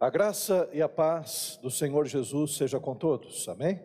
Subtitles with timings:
[0.00, 3.82] A graça e a paz do Senhor Jesus seja com todos, amém?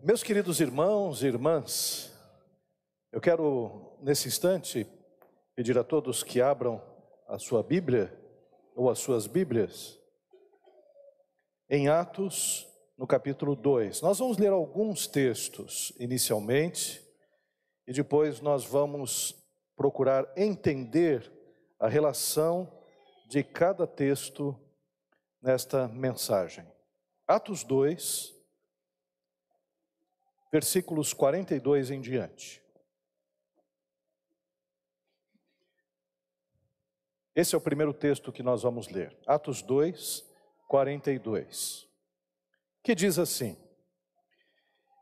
[0.00, 2.16] Meus queridos irmãos e irmãs,
[3.10, 4.86] eu quero nesse instante
[5.56, 6.80] pedir a todos que abram
[7.26, 8.16] a sua Bíblia
[8.76, 9.98] ou as suas Bíblias
[11.68, 14.02] em Atos, no capítulo 2.
[14.02, 17.04] Nós vamos ler alguns textos inicialmente
[17.88, 19.34] e depois nós vamos
[19.74, 21.28] procurar entender
[21.76, 22.72] a relação
[23.28, 24.56] de cada texto
[25.40, 26.66] nesta mensagem.
[27.26, 28.34] Atos 2,
[30.52, 32.60] versículos 42 em diante.
[37.34, 39.16] Esse é o primeiro texto que nós vamos ler.
[39.26, 40.24] Atos 2,
[40.68, 41.88] 42.
[42.82, 43.56] Que diz assim: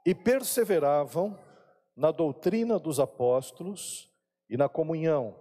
[0.05, 1.39] E perseveravam
[1.97, 4.09] na doutrina dos apóstolos
[4.48, 5.34] e na comunhão,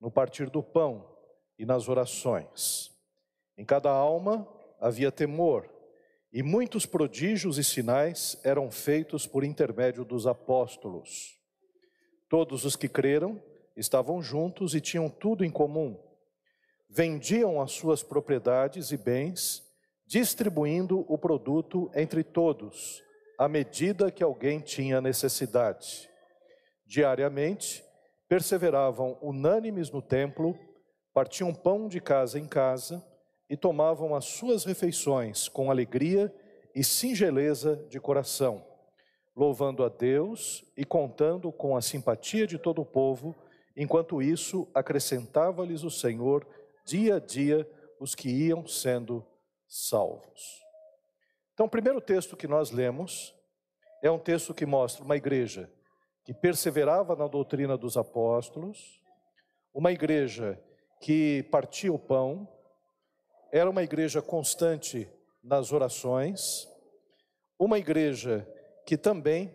[0.00, 1.16] no partir do pão
[1.58, 2.91] e nas orações.
[3.56, 4.48] Em cada alma
[4.80, 5.68] havia temor,
[6.32, 11.38] e muitos prodígios e sinais eram feitos por intermédio dos apóstolos.
[12.28, 13.42] Todos os que creram
[13.76, 16.00] estavam juntos e tinham tudo em comum.
[16.88, 19.62] Vendiam as suas propriedades e bens,
[20.06, 23.02] distribuindo o produto entre todos,
[23.38, 26.08] à medida que alguém tinha necessidade.
[26.86, 27.84] Diariamente,
[28.26, 30.58] perseveravam unânimes no templo,
[31.12, 33.04] partiam pão de casa em casa
[33.52, 36.34] e tomavam as suas refeições com alegria
[36.74, 38.64] e singeleza de coração,
[39.36, 43.36] louvando a Deus e contando com a simpatia de todo o povo,
[43.76, 46.46] enquanto isso acrescentava-lhes o Senhor
[46.86, 49.22] dia a dia os que iam sendo
[49.68, 50.62] salvos.
[51.52, 53.34] Então, o primeiro texto que nós lemos
[54.02, 55.70] é um texto que mostra uma igreja
[56.24, 58.98] que perseverava na doutrina dos apóstolos,
[59.74, 60.58] uma igreja
[61.02, 62.48] que partia o pão,
[63.52, 65.06] era uma igreja constante
[65.44, 66.66] nas orações,
[67.58, 68.48] uma igreja
[68.86, 69.54] que também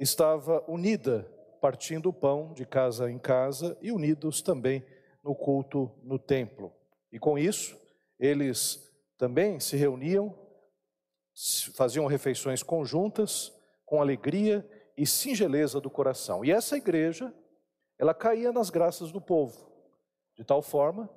[0.00, 4.84] estava unida, partindo o pão de casa em casa e unidos também
[5.22, 6.72] no culto no templo.
[7.12, 7.78] E com isso,
[8.18, 8.84] eles
[9.16, 10.36] também se reuniam,
[11.74, 13.52] faziam refeições conjuntas,
[13.86, 16.44] com alegria e singeleza do coração.
[16.44, 17.32] E essa igreja,
[17.96, 19.70] ela caía nas graças do povo,
[20.36, 21.08] de tal forma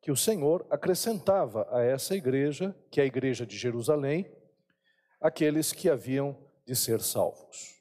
[0.00, 4.30] que o Senhor acrescentava a essa igreja, que é a igreja de Jerusalém,
[5.20, 7.76] aqueles que haviam de ser salvos.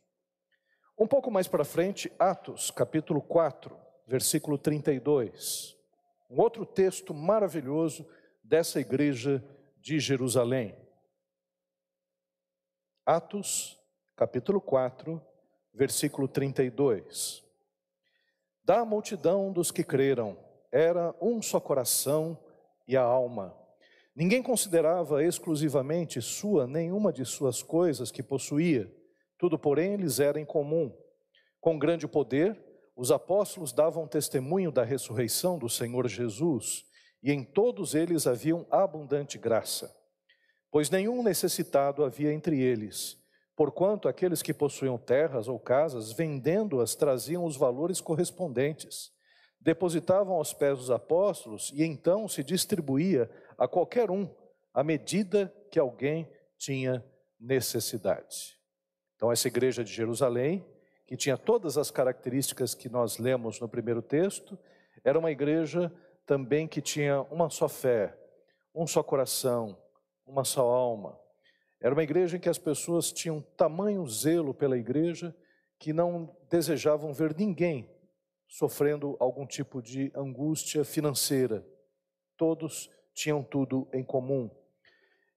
[0.97, 3.77] Um pouco mais para frente, Atos, capítulo 4,
[4.07, 5.77] versículo 32.
[6.29, 8.07] Um outro texto maravilhoso
[8.43, 9.43] dessa igreja
[9.79, 10.75] de Jerusalém.
[13.05, 13.79] Atos,
[14.15, 15.21] capítulo 4,
[15.73, 17.43] versículo 32.
[18.63, 20.37] Da multidão dos que creram,
[20.71, 22.37] era um só coração
[22.87, 23.55] e a alma.
[24.15, 28.91] Ninguém considerava exclusivamente sua nenhuma de suas coisas que possuía,
[29.37, 30.91] tudo, porém, lhes era em comum.
[31.61, 32.59] Com grande poder,
[32.95, 36.83] os apóstolos davam testemunho da ressurreição do Senhor Jesus,
[37.21, 39.95] e em todos eles haviam abundante graça.
[40.71, 43.17] Pois nenhum necessitado havia entre eles,
[43.55, 49.11] porquanto aqueles que possuíam terras ou casas, vendendo-as, traziam os valores correspondentes
[49.59, 54.29] depositavam aos pés dos apóstolos e então se distribuía a qualquer um
[54.73, 57.03] à medida que alguém tinha
[57.39, 58.57] necessidade.
[59.15, 60.65] Então, essa igreja de Jerusalém,
[61.05, 64.57] que tinha todas as características que nós lemos no primeiro texto,
[65.03, 65.91] era uma igreja
[66.25, 68.15] também que tinha uma só fé,
[68.75, 69.77] um só coração,
[70.25, 71.17] uma só alma.
[71.81, 75.35] Era uma igreja em que as pessoas tinham tamanho zelo pela igreja
[75.79, 77.89] que não desejavam ver ninguém
[78.47, 81.65] sofrendo algum tipo de angústia financeira.
[82.37, 84.49] Todos tinham tudo em comum.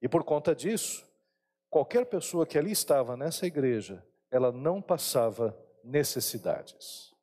[0.00, 1.06] E por conta disso,
[1.68, 7.14] qualquer pessoa que ali estava nessa igreja, ela não passava necessidades.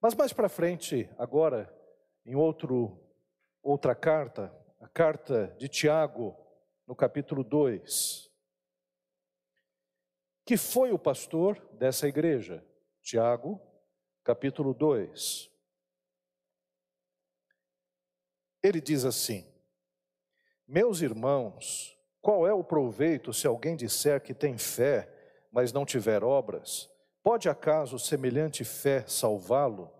[0.00, 1.74] Mas mais para frente, agora,
[2.24, 3.00] em outro,
[3.62, 6.36] outra carta, a carta de Tiago,
[6.86, 8.30] no capítulo 2,
[10.44, 12.64] que foi o pastor dessa igreja?
[13.02, 13.60] Tiago,
[14.26, 15.48] capítulo 2.
[18.60, 19.46] Ele diz assim:
[20.66, 25.08] Meus irmãos, qual é o proveito se alguém disser que tem fé,
[25.52, 26.90] mas não tiver obras?
[27.22, 29.92] Pode acaso semelhante fé salvá-lo?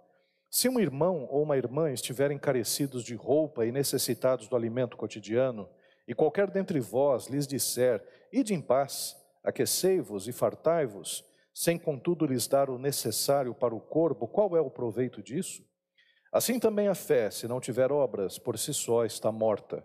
[0.51, 5.71] Se um irmão ou uma irmã estiverem carecidos de roupa e necessitados do alimento cotidiano,
[6.09, 11.25] e qualquer dentre vós lhes disser: Ide em paz, aquecei-vos e fartai-vos,
[11.59, 15.65] sem contudo lhes dar o necessário para o corpo, qual é o proveito disso?
[16.31, 19.83] Assim também a fé, se não tiver obras, por si só está morta.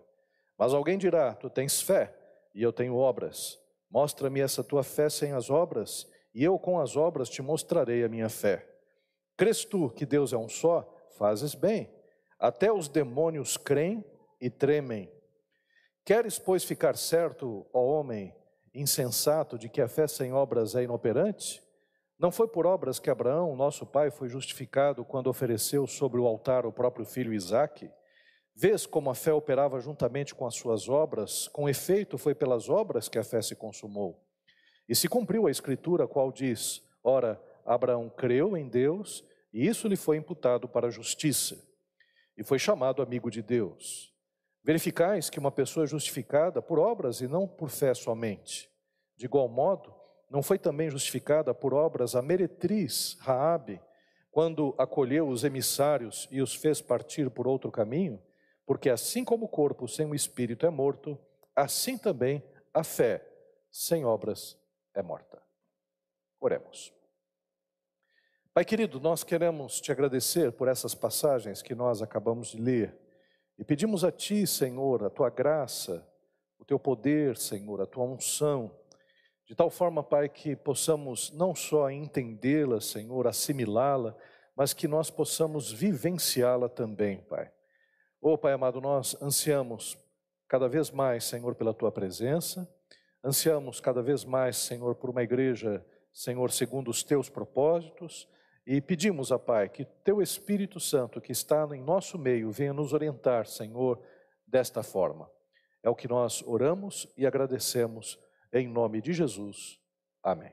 [0.58, 2.14] Mas alguém dirá: Tu tens fé
[2.54, 3.58] e eu tenho obras.
[3.90, 8.08] Mostra-me essa tua fé sem as obras, e eu com as obras te mostrarei a
[8.08, 8.68] minha fé.
[9.34, 10.86] Crês tu que Deus é um só?
[11.16, 11.90] Fazes bem.
[12.38, 14.04] Até os demônios creem
[14.38, 15.10] e tremem.
[16.04, 18.34] Queres, pois, ficar certo, ó homem
[18.74, 21.62] insensato, de que a fé sem obras é inoperante?
[22.18, 26.64] Não foi por obras que Abraão, nosso pai, foi justificado quando ofereceu sobre o altar
[26.64, 27.90] o próprio filho Isaque?
[28.54, 31.48] Vês como a fé operava juntamente com as suas obras?
[31.48, 34.22] Com efeito, foi pelas obras que a fé se consumou.
[34.88, 39.96] E se cumpriu a escritura, qual diz: Ora, Abraão creu em Deus, e isso lhe
[39.96, 41.56] foi imputado para a justiça,
[42.36, 44.11] e foi chamado amigo de Deus.
[44.64, 48.70] Verificais que uma pessoa é justificada por obras e não por fé somente.
[49.16, 49.94] De igual modo,
[50.30, 53.80] não foi também justificada por obras a meretriz Raabe,
[54.30, 58.22] quando acolheu os emissários e os fez partir por outro caminho?
[58.64, 61.18] Porque assim como o corpo sem o espírito é morto,
[61.54, 62.42] assim também
[62.72, 63.26] a fé
[63.70, 64.58] sem obras
[64.94, 65.42] é morta.
[66.40, 66.94] Oremos.
[68.54, 73.01] Pai querido, nós queremos te agradecer por essas passagens que nós acabamos de ler
[73.58, 76.06] e pedimos a Ti, Senhor, a Tua graça,
[76.58, 78.74] o Teu poder, Senhor, a Tua unção,
[79.46, 84.16] de tal forma, Pai, que possamos não só entendê-la, Senhor, assimilá-la,
[84.56, 87.52] mas que nós possamos vivenciá-la também, Pai.
[88.20, 89.98] Oh, Pai amado, nós ansiamos
[90.48, 92.68] cada vez mais, Senhor, pela tua presença,
[93.24, 98.28] ansiamos cada vez mais, Senhor, por uma igreja, Senhor, segundo os teus propósitos,
[98.66, 102.92] e pedimos a Pai que teu Espírito Santo, que está em nosso meio, venha nos
[102.92, 104.00] orientar, Senhor,
[104.46, 105.30] desta forma.
[105.82, 108.18] É o que nós oramos e agradecemos
[108.52, 109.80] em nome de Jesus.
[110.22, 110.52] Amém.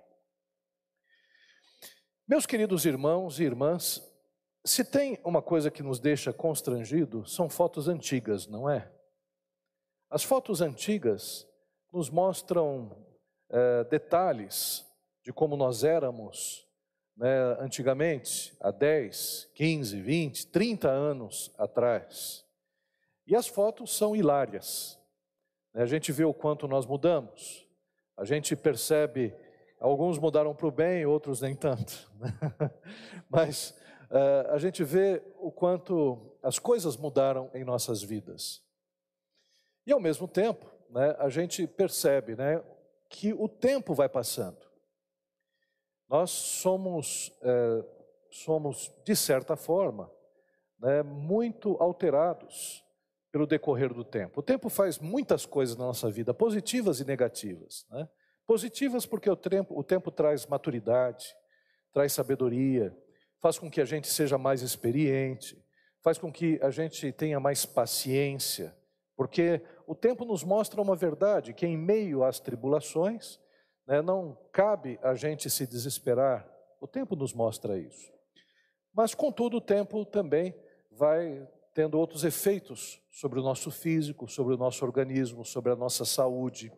[2.27, 4.01] Meus queridos irmãos e irmãs,
[4.65, 8.91] se tem uma coisa que nos deixa constrangido, são fotos antigas, não é?
[10.09, 11.47] As fotos antigas
[11.93, 13.05] nos mostram
[13.49, 14.85] é, detalhes
[15.23, 16.68] de como nós éramos
[17.19, 22.45] né, antigamente, há 10, 15, 20, 30 anos atrás.
[23.27, 24.97] E as fotos são hilárias.
[25.73, 25.83] Né?
[25.83, 27.67] A gente vê o quanto nós mudamos,
[28.15, 29.35] a gente percebe,
[29.81, 32.09] alguns mudaram para o bem, outros nem tanto.
[32.15, 32.31] Né?
[33.29, 33.71] Mas
[34.09, 38.63] uh, a gente vê o quanto as coisas mudaram em nossas vidas.
[39.85, 42.63] E ao mesmo tempo, né, a gente percebe né,
[43.09, 44.68] que o tempo vai passando.
[46.09, 47.85] Nós somos, é,
[48.31, 50.11] somos de certa forma,
[50.79, 52.83] né, muito alterados
[53.31, 54.39] pelo decorrer do tempo.
[54.39, 57.85] O tempo faz muitas coisas na nossa vida, positivas e negativas.
[57.91, 58.09] Né?
[58.47, 61.35] Positivas porque o tempo, o tempo traz maturidade,
[61.93, 62.97] traz sabedoria,
[63.39, 65.63] faz com que a gente seja mais experiente,
[66.01, 68.75] faz com que a gente tenha mais paciência,
[69.15, 73.39] porque o tempo nos mostra uma verdade, que em meio às tribulações,
[73.89, 76.47] né, não cabe a gente se desesperar,
[76.79, 78.13] o tempo nos mostra isso.
[78.93, 80.55] Mas, contudo, o tempo também
[80.91, 86.05] vai tendo outros efeitos sobre o nosso físico, sobre o nosso organismo, sobre a nossa
[86.05, 86.71] saúde.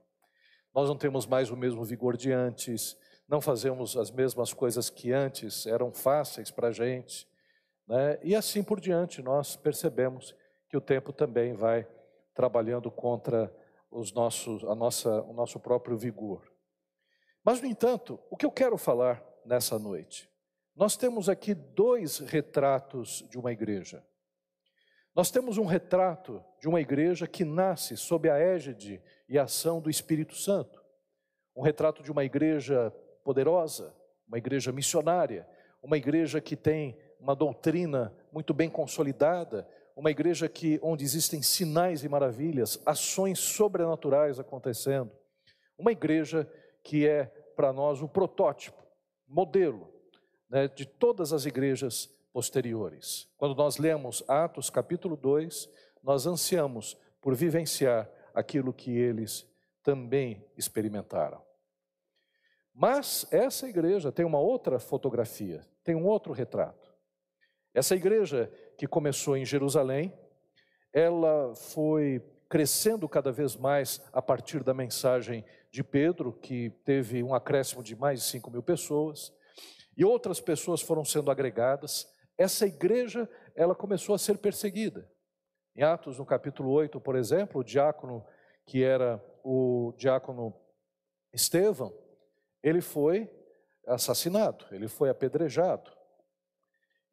[0.74, 2.98] Nós não temos mais o mesmo vigor de antes,
[3.28, 7.28] não fazemos as mesmas coisas que antes eram fáceis para a gente,
[7.88, 8.19] né?
[8.24, 10.34] e assim por diante nós percebemos
[10.69, 11.86] que o tempo também vai
[12.34, 13.54] trabalhando contra
[13.90, 16.50] os nossos, a nossa, o nosso próprio vigor.
[17.43, 20.29] Mas, no entanto, o que eu quero falar nessa noite?
[20.75, 24.03] Nós temos aqui dois retratos de uma igreja.
[25.13, 29.89] Nós temos um retrato de uma igreja que nasce sob a égide e ação do
[29.89, 30.81] Espírito Santo.
[31.55, 32.91] Um retrato de uma igreja
[33.24, 33.93] poderosa,
[34.27, 35.48] uma igreja missionária,
[35.83, 42.03] uma igreja que tem uma doutrina muito bem consolidada, uma igreja que onde existem sinais
[42.03, 45.12] e maravilhas, ações sobrenaturais acontecendo.
[45.77, 46.50] Uma igreja
[46.83, 48.81] que é para nós o protótipo,
[49.27, 49.91] modelo
[50.50, 53.27] né, de todas as igrejas posteriores.
[53.38, 55.69] Quando nós lemos Atos capítulo 2,
[56.03, 59.47] nós ansiamos por vivenciar aquilo que eles
[59.83, 61.41] também experimentaram.
[62.73, 66.91] Mas essa igreja tem uma outra fotografia, tem um outro retrato.
[67.73, 70.13] Essa igreja que começou em Jerusalém,
[70.93, 72.21] ela foi
[72.51, 77.96] crescendo cada vez mais a partir da mensagem de Pedro, que teve um acréscimo de
[77.96, 79.34] mais de 5 mil pessoas,
[79.96, 82.13] e outras pessoas foram sendo agregadas.
[82.38, 85.10] Essa igreja, ela começou a ser perseguida.
[85.74, 88.22] Em Atos, no capítulo 8, por exemplo, o diácono,
[88.65, 90.53] que era o diácono
[91.31, 91.98] Estevão,
[92.62, 93.31] ele foi
[93.88, 95.89] assassinado, ele foi apedrejado.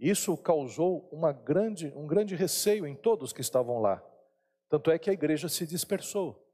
[0.00, 4.02] Isso causou uma grande, um grande receio em todos que estavam lá,
[4.68, 6.44] Tanto é que a igreja se dispersou.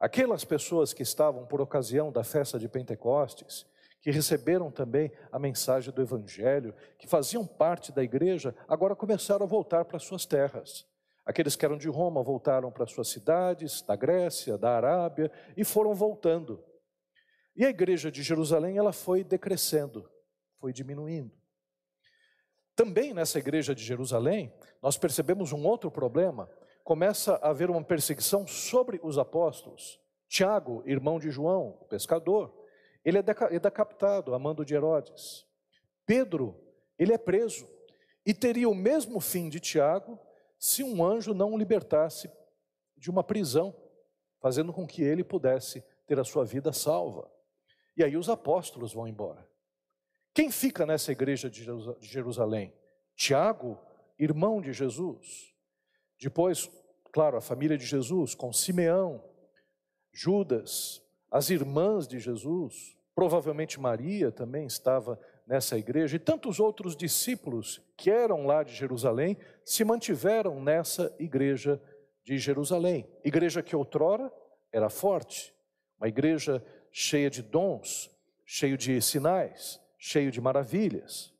[0.00, 3.64] Aquelas pessoas que estavam por ocasião da festa de Pentecostes,
[4.00, 9.48] que receberam também a mensagem do Evangelho, que faziam parte da igreja, agora começaram a
[9.48, 10.84] voltar para suas terras.
[11.24, 15.94] Aqueles que eram de Roma voltaram para suas cidades, da Grécia, da Arábia, e foram
[15.94, 16.64] voltando.
[17.54, 20.10] E a igreja de Jerusalém, ela foi decrescendo,
[20.58, 21.30] foi diminuindo.
[22.74, 24.52] Também nessa igreja de Jerusalém,
[24.82, 26.50] nós percebemos um outro problema,
[26.84, 30.00] começa a haver uma perseguição sobre os apóstolos.
[30.28, 32.52] Tiago, irmão de João, o pescador,
[33.04, 35.46] ele é, é decapitado, amando de Herodes.
[36.06, 36.58] Pedro,
[36.98, 37.68] ele é preso
[38.24, 40.18] e teria o mesmo fim de Tiago
[40.58, 42.30] se um anjo não o libertasse
[42.96, 43.74] de uma prisão,
[44.40, 47.30] fazendo com que ele pudesse ter a sua vida salva.
[47.96, 49.46] E aí os apóstolos vão embora.
[50.32, 51.66] Quem fica nessa igreja de
[52.00, 52.72] Jerusalém?
[53.14, 53.78] Tiago,
[54.18, 55.51] irmão de Jesus.
[56.22, 56.70] Depois,
[57.10, 59.24] claro, a família de Jesus, com Simeão,
[60.12, 67.82] Judas, as irmãs de Jesus, provavelmente Maria também estava nessa igreja, e tantos outros discípulos
[67.96, 71.82] que eram lá de Jerusalém se mantiveram nessa igreja
[72.22, 73.04] de Jerusalém.
[73.24, 74.32] Igreja que outrora
[74.70, 75.52] era forte,
[75.98, 78.10] uma igreja cheia de dons,
[78.46, 81.31] cheio de sinais, cheio de maravilhas.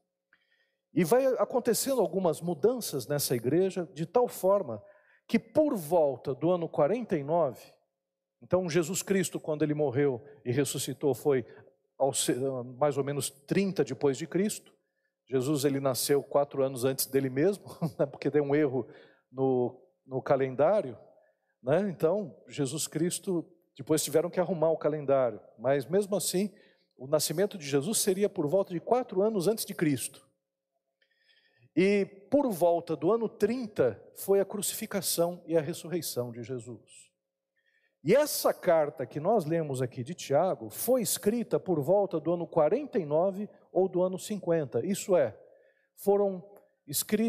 [0.94, 4.82] E vai acontecendo algumas mudanças nessa igreja, de tal forma
[5.26, 7.72] que por volta do ano 49,
[8.42, 11.46] então Jesus Cristo, quando ele morreu e ressuscitou, foi
[12.78, 14.72] mais ou menos 30 depois de Cristo.
[15.28, 17.64] Jesus ele nasceu quatro anos antes dele mesmo,
[17.98, 18.86] né, porque deu um erro
[19.30, 20.98] no, no calendário.
[21.62, 21.88] Né?
[21.88, 26.52] Então, Jesus Cristo, depois tiveram que arrumar o calendário, mas mesmo assim,
[26.98, 30.26] o nascimento de Jesus seria por volta de quatro anos antes de Cristo.
[31.74, 37.10] E por volta do ano 30 foi a crucificação e a ressurreição de Jesus.
[38.04, 42.46] E essa carta que nós lemos aqui de Tiago foi escrita por volta do ano
[42.46, 44.84] 49 ou do ano 50.
[44.84, 45.38] Isso é,
[45.96, 46.44] foram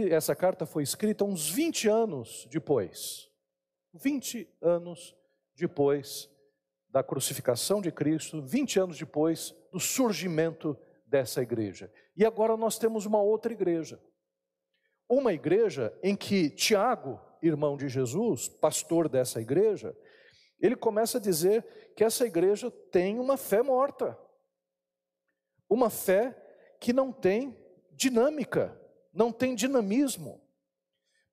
[0.10, 3.30] essa carta foi escrita uns 20 anos depois.
[3.94, 5.16] 20 anos
[5.56, 6.30] depois
[6.90, 11.92] da crucificação de Cristo, 20 anos depois do surgimento dessa igreja.
[12.18, 14.00] E agora nós temos uma outra igreja
[15.18, 19.96] uma igreja em que Tiago, irmão de Jesus, pastor dessa igreja,
[20.60, 21.66] ele começa a dizer
[21.96, 24.18] que essa igreja tem uma fé morta,
[25.70, 26.36] uma fé
[26.80, 27.58] que não tem
[27.92, 28.80] dinâmica,
[29.14, 30.42] não tem dinamismo.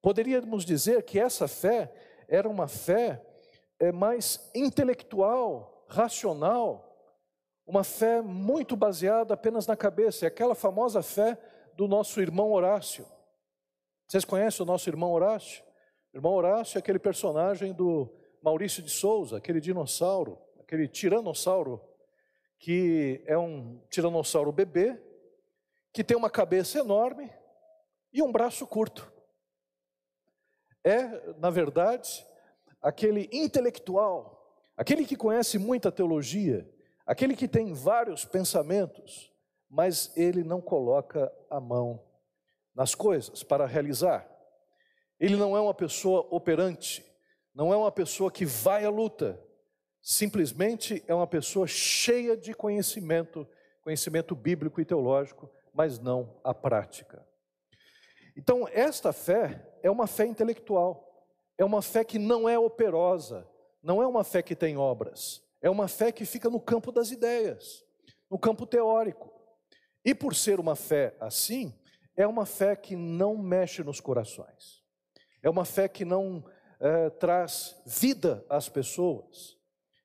[0.02, 1.92] Poderíamos dizer que essa fé
[2.28, 3.24] era uma fé
[3.78, 6.90] é, mais intelectual, racional,
[7.66, 11.38] uma fé muito baseada apenas na cabeça, é aquela famosa fé
[11.76, 13.06] do nosso irmão Horácio.
[14.10, 15.62] Vocês conhecem o nosso irmão Horácio?
[16.12, 18.12] O irmão Horácio é aquele personagem do
[18.42, 21.80] Maurício de Souza, aquele dinossauro, aquele tiranossauro,
[22.58, 25.00] que é um tiranossauro bebê,
[25.92, 27.32] que tem uma cabeça enorme
[28.12, 29.12] e um braço curto.
[30.82, 32.26] É, na verdade,
[32.82, 36.68] aquele intelectual, aquele que conhece muita teologia,
[37.06, 39.32] aquele que tem vários pensamentos,
[39.68, 42.09] mas ele não coloca a mão
[42.80, 44.26] nas coisas para realizar.
[45.18, 47.04] Ele não é uma pessoa operante,
[47.54, 49.38] não é uma pessoa que vai à luta,
[50.00, 53.46] simplesmente é uma pessoa cheia de conhecimento,
[53.82, 57.22] conhecimento bíblico e teológico, mas não a prática.
[58.34, 63.46] Então, esta fé é uma fé intelectual, é uma fé que não é operosa,
[63.82, 67.10] não é uma fé que tem obras, é uma fé que fica no campo das
[67.10, 67.84] ideias,
[68.30, 69.30] no campo teórico.
[70.02, 71.78] E por ser uma fé assim,
[72.20, 74.82] é uma fé que não mexe nos corações,
[75.42, 76.44] é uma fé que não
[76.78, 79.56] é, traz vida às pessoas,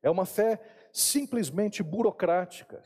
[0.01, 0.61] é uma fé
[0.93, 2.81] simplesmente burocrática.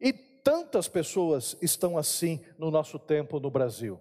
[0.00, 4.00] E tantas pessoas estão assim no nosso tempo no Brasil.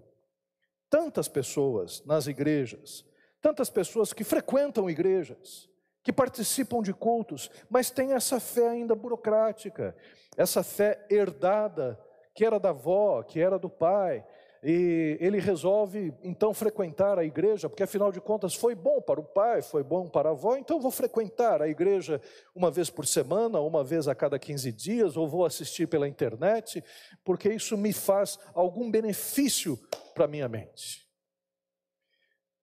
[0.89, 3.05] Tantas pessoas nas igrejas,
[3.41, 5.69] tantas pessoas que frequentam igrejas,
[6.03, 9.95] que participam de cultos, mas têm essa fé ainda burocrática,
[10.37, 11.99] essa fé herdada,
[12.33, 14.25] que era da avó, que era do pai,
[14.63, 19.23] e ele resolve então frequentar a igreja, porque afinal de contas foi bom para o
[19.23, 22.21] pai, foi bom para a avó, então vou frequentar a igreja
[22.53, 26.83] uma vez por semana, uma vez a cada 15 dias, ou vou assistir pela internet,
[27.23, 29.79] porque isso me faz algum benefício
[30.13, 31.09] para minha mente.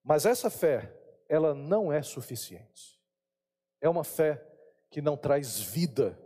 [0.05, 0.95] Mas essa fé,
[1.29, 2.97] ela não é suficiente.
[3.81, 4.41] É uma fé
[4.89, 6.17] que não traz vida.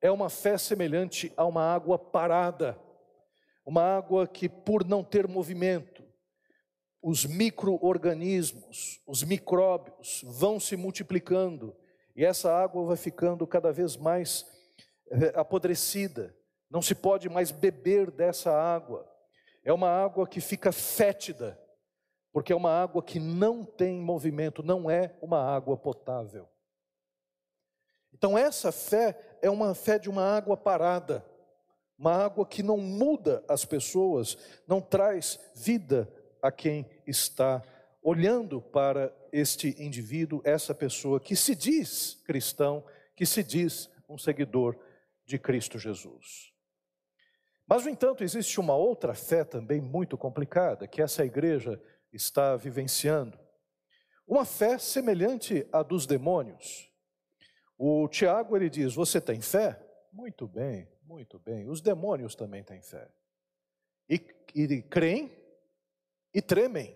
[0.00, 2.78] É uma fé semelhante a uma água parada
[3.68, 6.02] uma água que, por não ter movimento,
[7.02, 11.76] os micro-organismos, os micróbios vão se multiplicando
[12.16, 14.46] e essa água vai ficando cada vez mais
[15.10, 16.34] eh, apodrecida.
[16.70, 19.06] Não se pode mais beber dessa água.
[19.62, 21.60] É uma água que fica fétida,
[22.32, 26.48] porque é uma água que não tem movimento, não é uma água potável.
[28.14, 31.22] Então, essa fé é uma fé de uma água parada,
[31.98, 36.08] uma água que não muda as pessoas, não traz vida
[36.40, 37.62] a quem está
[38.00, 42.84] olhando para este indivíduo, essa pessoa que se diz cristão,
[43.16, 44.78] que se diz um seguidor
[45.26, 46.52] de Cristo Jesus.
[47.66, 53.38] Mas, no entanto, existe uma outra fé também muito complicada que essa igreja está vivenciando.
[54.26, 56.90] Uma fé semelhante à dos demônios.
[57.76, 59.78] O Tiago ele diz: Você tem fé?
[60.10, 61.70] Muito bem, muito bem.
[61.70, 63.08] Os demônios também têm fé.
[64.10, 64.22] E,
[64.54, 65.32] e creem
[66.34, 66.94] e tremem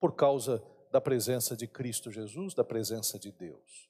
[0.00, 0.60] por causa
[0.90, 3.88] da presença de Cristo Jesus, da presença de Deus.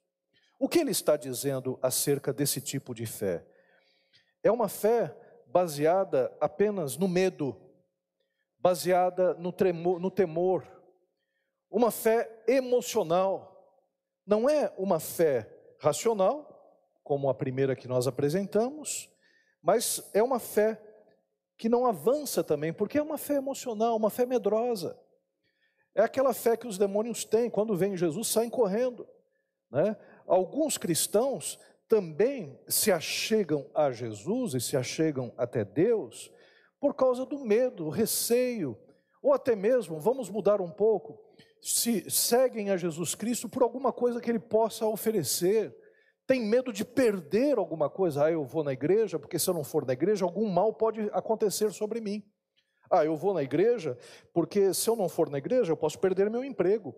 [0.58, 3.44] O que ele está dizendo acerca desse tipo de fé?
[4.42, 7.56] É uma fé baseada apenas no medo,
[8.58, 10.70] baseada no, tremor, no temor,
[11.70, 13.80] uma fé emocional,
[14.26, 15.48] não é uma fé
[15.80, 16.48] racional,
[17.02, 19.11] como a primeira que nós apresentamos,
[19.62, 20.80] mas é uma fé
[21.56, 24.98] que não avança também, porque é uma fé emocional, uma fé medrosa.
[25.94, 29.06] É aquela fé que os demônios têm, quando vem Jesus, saem correndo.
[29.70, 29.96] Né?
[30.26, 36.32] Alguns cristãos também se achegam a Jesus e se achegam até Deus
[36.80, 38.76] por causa do medo, receio,
[39.22, 41.22] ou até mesmo, vamos mudar um pouco,
[41.60, 45.72] se seguem a Jesus Cristo por alguma coisa que ele possa oferecer,
[46.32, 48.24] tem medo de perder alguma coisa.
[48.24, 51.02] Ah, eu vou na igreja, porque se eu não for na igreja, algum mal pode
[51.12, 52.24] acontecer sobre mim.
[52.90, 53.98] Ah, eu vou na igreja,
[54.32, 56.94] porque se eu não for na igreja, eu posso perder meu emprego.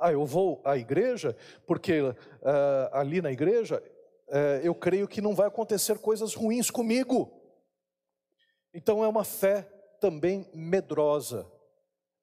[0.00, 2.14] Ah, eu vou à igreja, porque uh,
[2.92, 3.82] ali na igreja
[4.28, 7.30] uh, eu creio que não vai acontecer coisas ruins comigo.
[8.72, 9.64] Então é uma fé
[10.00, 11.46] também medrosa,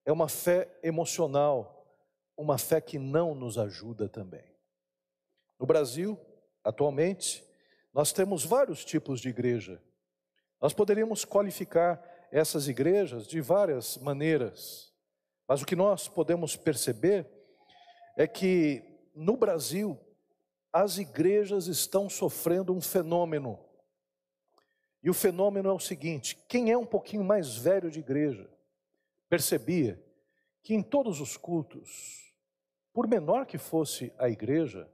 [0.04, 1.86] é uma fé emocional,
[2.36, 4.57] uma fé que não nos ajuda também.
[5.58, 6.18] No Brasil,
[6.62, 7.44] atualmente,
[7.92, 9.82] nós temos vários tipos de igreja.
[10.60, 14.92] Nós poderíamos qualificar essas igrejas de várias maneiras,
[15.46, 17.26] mas o que nós podemos perceber
[18.16, 19.98] é que no Brasil
[20.72, 23.58] as igrejas estão sofrendo um fenômeno.
[25.02, 28.48] E o fenômeno é o seguinte: quem é um pouquinho mais velho de igreja
[29.28, 30.02] percebia
[30.62, 32.34] que em todos os cultos,
[32.92, 34.88] por menor que fosse a igreja,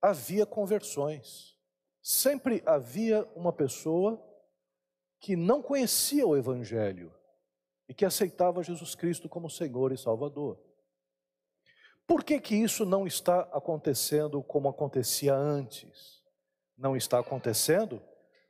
[0.00, 1.56] havia conversões.
[2.02, 4.24] Sempre havia uma pessoa
[5.20, 7.12] que não conhecia o Evangelho
[7.88, 10.58] e que aceitava Jesus Cristo como Senhor e Salvador.
[12.06, 16.22] Por que, que isso não está acontecendo como acontecia antes?
[16.76, 18.00] Não está acontecendo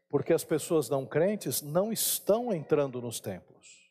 [0.08, 3.90] porque as pessoas não crentes não estão entrando nos templos.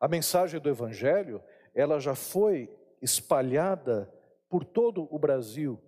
[0.00, 1.42] A mensagem do Evangelho,
[1.74, 2.70] ela já foi
[3.02, 4.12] espalhada
[4.48, 5.80] por todo o Brasil,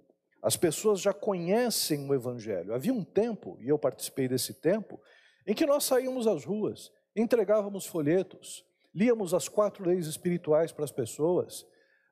[0.42, 2.74] as pessoas já conhecem o Evangelho.
[2.74, 5.00] Havia um tempo, e eu participei desse tempo,
[5.46, 10.92] em que nós saímos às ruas, entregávamos folhetos, líamos as quatro leis espirituais para as
[10.92, 11.66] pessoas,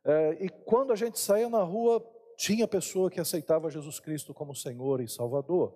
[0.05, 2.05] eh, e quando a gente saía na rua,
[2.37, 5.75] tinha pessoa que aceitava Jesus Cristo como Senhor e Salvador.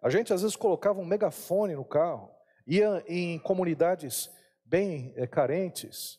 [0.00, 2.30] A gente às vezes colocava um megafone no carro,
[2.66, 4.30] ia em comunidades
[4.64, 6.18] bem é, carentes,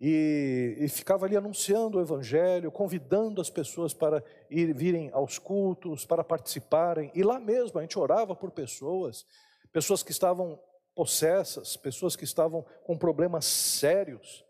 [0.00, 6.06] e, e, ficava ali anunciando o Evangelho, convidando as pessoas para ir, virem aos cultos,
[6.06, 7.10] para participarem.
[7.14, 9.26] E lá mesmo a gente orava por pessoas,
[9.72, 10.60] pessoas que estavam
[10.94, 14.44] possessas, pessoas que estavam com problemas sérios.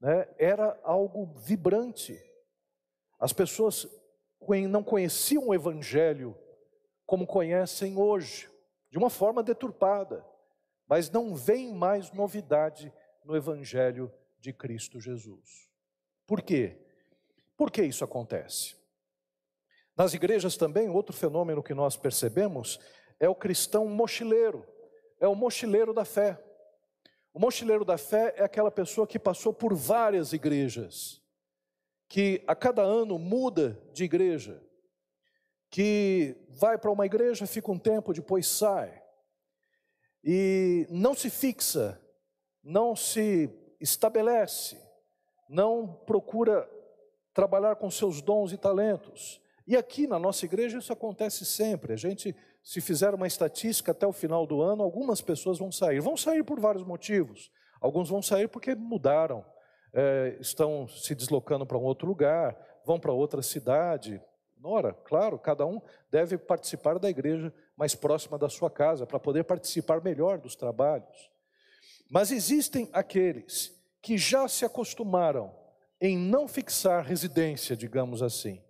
[0.00, 0.28] Né?
[0.36, 2.20] Era algo vibrante.
[3.20, 3.86] As pessoas
[4.68, 6.36] não conheciam o Evangelho
[7.06, 8.50] como conhecem hoje,
[8.90, 10.24] de uma forma deturpada,
[10.86, 12.92] mas não vem mais novidade
[13.24, 15.68] no Evangelho de Cristo Jesus.
[16.26, 16.78] Por quê?
[17.56, 18.76] Por que isso acontece?
[19.96, 22.78] Nas igrejas também, outro fenômeno que nós percebemos
[23.18, 24.64] é o cristão mochileiro,
[25.18, 26.40] é o mochileiro da fé.
[27.34, 31.20] O mochileiro da fé é aquela pessoa que passou por várias igrejas,
[32.08, 34.62] que a cada ano muda de igreja,
[35.70, 39.02] que vai para uma igreja, fica um tempo, depois sai,
[40.22, 42.00] e não se fixa,
[42.62, 44.80] não se estabelece,
[45.48, 46.68] não procura
[47.32, 49.40] trabalhar com seus dons e talentos.
[49.66, 51.92] E aqui na nossa igreja isso acontece sempre.
[51.92, 56.00] A gente, se fizer uma estatística até o final do ano, algumas pessoas vão sair.
[56.00, 57.50] Vão sair por vários motivos.
[57.80, 59.44] Alguns vão sair porque mudaram,
[59.92, 64.20] é, estão se deslocando para um outro lugar, vão para outra cidade.
[64.64, 69.44] Ora, claro, cada um deve participar da igreja mais próxima da sua casa, para poder
[69.44, 71.30] participar melhor dos trabalhos.
[72.08, 75.54] Mas existem aqueles que já se acostumaram
[76.00, 78.62] em não fixar residência, digamos assim,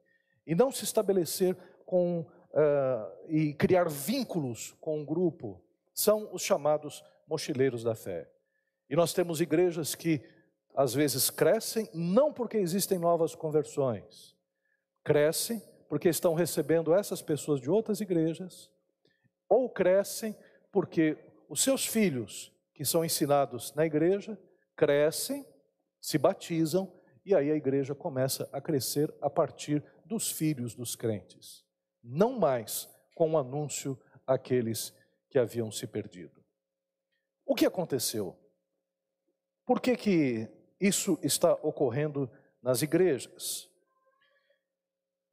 [0.46, 5.62] e não se estabelecer com uh, e criar vínculos com um grupo,
[5.94, 8.28] são os chamados mochileiros da fé.
[8.88, 10.22] E nós temos igrejas que
[10.74, 14.34] às vezes crescem não porque existem novas conversões,
[15.04, 18.70] crescem porque estão recebendo essas pessoas de outras igrejas,
[19.48, 20.36] ou crescem
[20.70, 21.16] porque
[21.48, 24.38] os seus filhos, que são ensinados na igreja,
[24.76, 25.44] crescem,
[26.00, 26.88] se batizam,
[27.26, 31.64] e aí a igreja começa a crescer a partir dos filhos dos crentes,
[32.04, 34.94] não mais com o anúncio àqueles
[35.28, 36.40] que haviam se perdido.
[37.44, 38.38] O que aconteceu?
[39.66, 40.48] Por que, que
[40.80, 42.30] isso está ocorrendo
[42.62, 43.68] nas igrejas?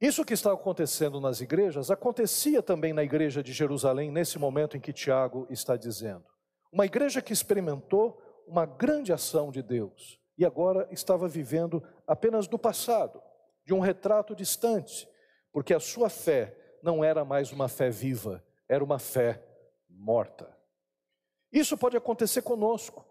[0.00, 4.80] Isso que está acontecendo nas igrejas acontecia também na igreja de Jerusalém, nesse momento em
[4.80, 6.24] que Tiago está dizendo.
[6.72, 12.58] Uma igreja que experimentou uma grande ação de Deus e agora estava vivendo apenas do
[12.58, 13.22] passado,
[13.64, 15.08] de um retrato distante,
[15.52, 19.42] porque a sua fé não era mais uma fé viva, era uma fé
[19.88, 20.54] morta.
[21.50, 23.04] Isso pode acontecer conosco.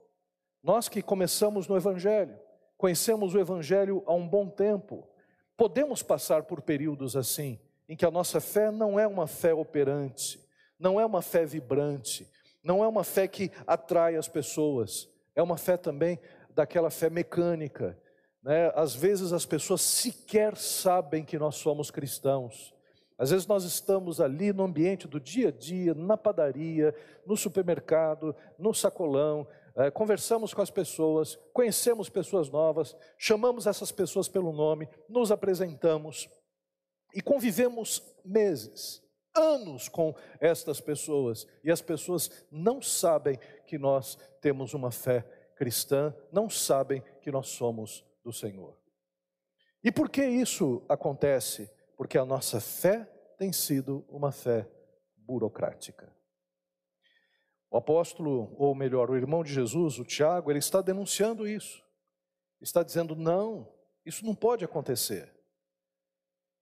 [0.62, 2.40] Nós que começamos no Evangelho,
[2.78, 5.10] conhecemos o Evangelho há um bom tempo,
[5.58, 10.40] Podemos passar por períodos assim, em que a nossa fé não é uma fé operante,
[10.78, 12.30] não é uma fé vibrante,
[12.66, 17.98] não é uma fé que atrai as pessoas, é uma fé também daquela fé mecânica.
[18.42, 18.72] Né?
[18.76, 22.74] Às vezes as pessoas sequer sabem que nós somos cristãos.
[23.18, 26.94] Às vezes nós estamos ali no ambiente do dia a dia, na padaria,
[27.26, 29.48] no supermercado, no sacolão,
[29.78, 36.30] é, conversamos com as pessoas, conhecemos pessoas novas, chamamos essas pessoas pelo nome, nos apresentamos
[37.14, 39.02] e convivemos meses,
[39.36, 45.22] anos com estas pessoas, e as pessoas não sabem que nós temos uma fé
[45.56, 48.78] cristã, não sabem que nós somos do Senhor.
[49.84, 51.70] E por que isso acontece?
[51.96, 53.06] Porque a nossa fé
[53.38, 54.68] tem sido uma fé
[55.16, 56.14] burocrática.
[57.70, 61.84] O apóstolo, ou melhor, o irmão de Jesus, o Tiago, ele está denunciando isso.
[62.62, 63.72] Está dizendo: não,
[64.06, 65.34] isso não pode acontecer.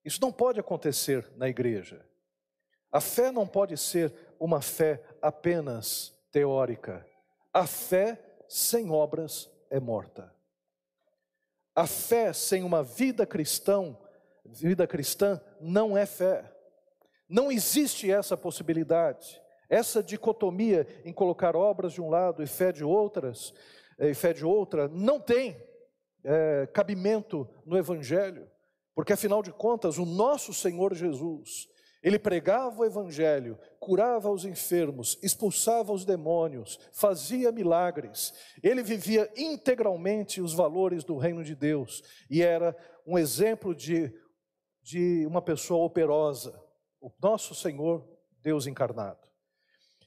[0.03, 2.05] Isso não pode acontecer na igreja.
[2.93, 7.03] A fé não pode ser uma fé apenas teórica.
[7.51, 10.31] A fé sem obras é morta.
[11.75, 13.97] A fé sem uma vida cristã,
[14.45, 16.55] vida cristã não é fé.
[17.27, 19.41] Não existe essa possibilidade.
[19.67, 23.55] Essa dicotomia em colocar obras de um lado e fé de outras,
[23.97, 25.57] eh, e fé de outra, não tem
[26.23, 28.47] é, cabimento no Evangelho,
[28.93, 31.72] porque afinal de contas, o nosso Senhor Jesus,
[32.03, 40.41] ele pregava o Evangelho, curava os enfermos, expulsava os demônios, fazia milagres, ele vivia integralmente
[40.41, 42.75] os valores do reino de Deus e era
[43.07, 44.13] um exemplo de,
[44.81, 46.61] de uma pessoa operosa,
[46.99, 48.05] o nosso Senhor,
[48.41, 49.23] Deus encarnado.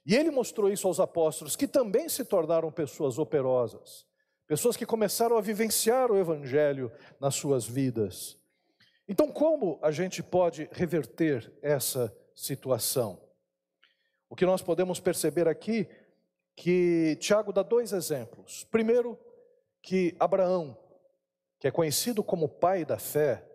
[0.04, 4.06] E ele mostrou isso aos apóstolos, que também se tornaram pessoas operosas,
[4.46, 8.38] pessoas que começaram a vivenciar o evangelho nas suas vidas.
[9.08, 13.20] Então, como a gente pode reverter essa situação?
[14.28, 15.88] O que nós podemos perceber aqui
[16.56, 18.64] que Tiago dá dois exemplos.
[18.70, 19.18] Primeiro,
[19.82, 20.76] que Abraão,
[21.60, 23.46] que é conhecido como pai da fé,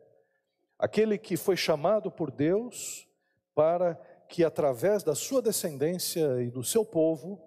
[0.77, 3.07] aquele que foi chamado por Deus
[3.55, 3.95] para
[4.29, 7.41] que através da sua descendência e do seu povo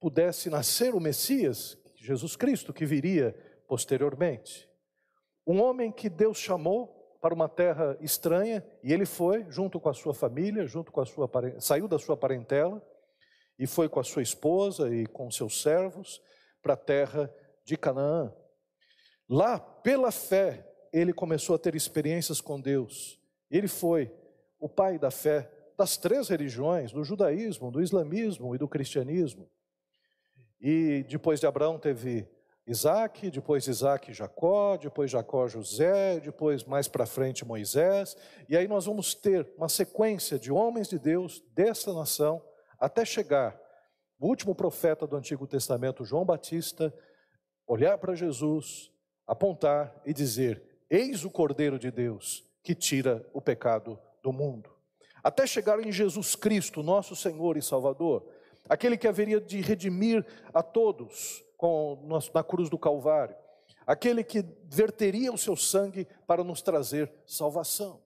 [0.00, 3.36] pudesse nascer o Messias, Jesus Cristo, que viria
[3.68, 4.68] posteriormente.
[5.46, 9.94] Um homem que Deus chamou para uma terra estranha e ele foi junto com a
[9.94, 11.28] sua família, junto com a sua
[11.58, 12.82] saiu da sua parentela
[13.58, 16.22] e foi com a sua esposa e com seus servos
[16.62, 17.32] para a terra
[17.64, 18.32] de Canaã.
[19.28, 23.20] Lá, pela fé, ele começou a ter experiências com Deus.
[23.50, 24.12] Ele foi
[24.58, 29.48] o pai da fé das três religiões, do judaísmo, do islamismo e do cristianismo.
[30.60, 32.28] E depois de Abraão teve
[32.68, 38.16] Isaac, depois Isaac Jacó, depois Jacó José, depois mais para frente Moisés.
[38.48, 42.42] E aí nós vamos ter uma sequência de homens de Deus dessa nação
[42.78, 43.58] até chegar
[44.20, 46.92] o último profeta do Antigo Testamento, João Batista,
[47.66, 48.92] olhar para Jesus,
[49.26, 54.78] apontar e dizer: Eis o Cordeiro de Deus que tira o pecado do mundo
[55.22, 58.26] até chegar em Jesus Cristo, nosso Senhor e Salvador,
[58.68, 61.98] aquele que haveria de redimir a todos com,
[62.32, 63.36] na cruz do Calvário,
[63.84, 68.00] aquele que verteria o seu sangue para nos trazer salvação.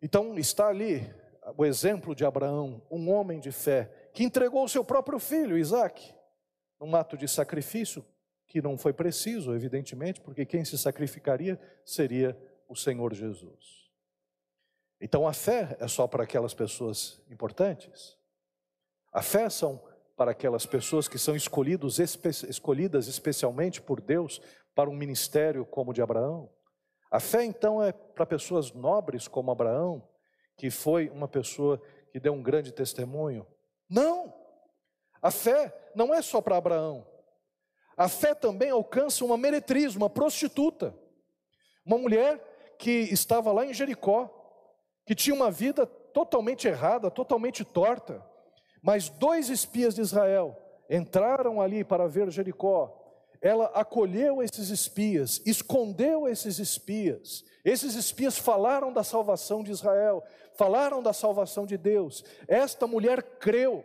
[0.00, 1.12] Então está ali
[1.56, 6.14] o exemplo de Abraão, um homem de fé, que entregou o seu próprio filho, Isaac,
[6.78, 8.04] num ato de sacrifício
[8.46, 12.38] que não foi preciso, evidentemente, porque quem se sacrificaria seria
[12.68, 13.88] o Senhor Jesus.
[15.00, 18.18] Então a fé é só para aquelas pessoas importantes?
[19.12, 19.82] A fé são
[20.18, 24.42] para aquelas pessoas que são escolhidos, escolhidas especialmente por Deus
[24.74, 26.50] para um ministério como o de Abraão?
[27.08, 30.06] A fé então é para pessoas nobres como Abraão,
[30.56, 31.80] que foi uma pessoa
[32.12, 33.46] que deu um grande testemunho?
[33.88, 34.34] Não!
[35.22, 37.06] A fé não é só para Abraão.
[37.96, 40.94] A fé também alcança uma meretriz, uma prostituta,
[41.86, 44.28] uma mulher que estava lá em Jericó,
[45.06, 48.24] que tinha uma vida totalmente errada, totalmente torta,
[48.88, 52.90] mas dois espias de Israel entraram ali para ver Jericó.
[53.38, 57.44] Ela acolheu esses espias, escondeu esses espias.
[57.62, 60.24] Esses espias falaram da salvação de Israel,
[60.56, 62.24] falaram da salvação de Deus.
[62.48, 63.84] Esta mulher creu,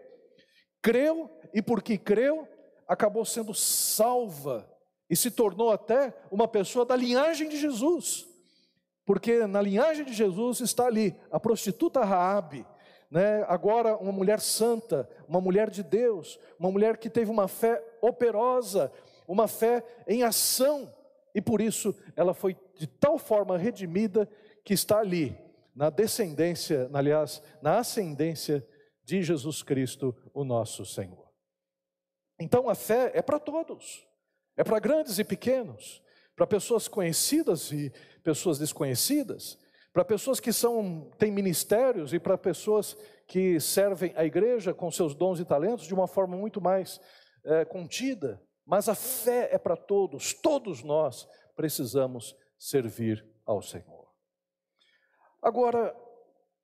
[0.81, 2.47] creu e porque creu,
[2.87, 4.65] acabou sendo salva
[5.09, 8.25] e se tornou até uma pessoa da linhagem de Jesus.
[9.05, 12.65] Porque na linhagem de Jesus está ali a prostituta Raabe,
[13.13, 13.45] né?
[13.47, 18.91] agora uma mulher santa, uma mulher de Deus, uma mulher que teve uma fé operosa,
[19.27, 20.91] uma fé em ação,
[21.35, 24.27] e por isso ela foi de tal forma redimida
[24.65, 25.37] que está ali,
[25.75, 28.67] na descendência, aliás, na ascendência
[29.03, 31.31] de Jesus Cristo, o nosso Senhor.
[32.39, 34.07] Então a fé é para todos,
[34.57, 36.01] é para grandes e pequenos,
[36.35, 39.59] para pessoas conhecidas e pessoas desconhecidas,
[39.93, 45.13] para pessoas que são têm ministérios e para pessoas que servem a igreja com seus
[45.13, 46.99] dons e talentos de uma forma muito mais
[47.45, 48.41] é, contida.
[48.65, 54.11] Mas a fé é para todos, todos nós precisamos servir ao Senhor.
[55.41, 55.95] Agora,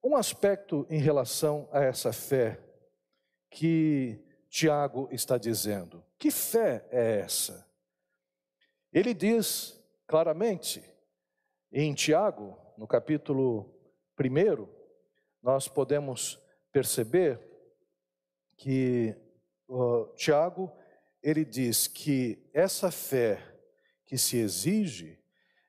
[0.04, 2.60] um aspecto em relação a essa fé
[3.52, 6.04] que Tiago está dizendo.
[6.18, 7.68] Que fé é essa?
[8.92, 10.84] Ele diz claramente
[11.72, 13.70] em Tiago, no capítulo
[14.18, 14.66] 1,
[15.44, 17.38] nós podemos perceber
[18.56, 19.14] que
[19.68, 20.72] uh, Tiago
[21.22, 23.44] ele diz que essa fé
[24.06, 25.22] que se exige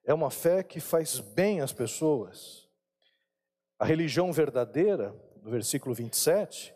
[0.04, 2.70] é uma fé que faz bem às pessoas.
[3.76, 5.10] A religião verdadeira,
[5.42, 6.72] no versículo 27,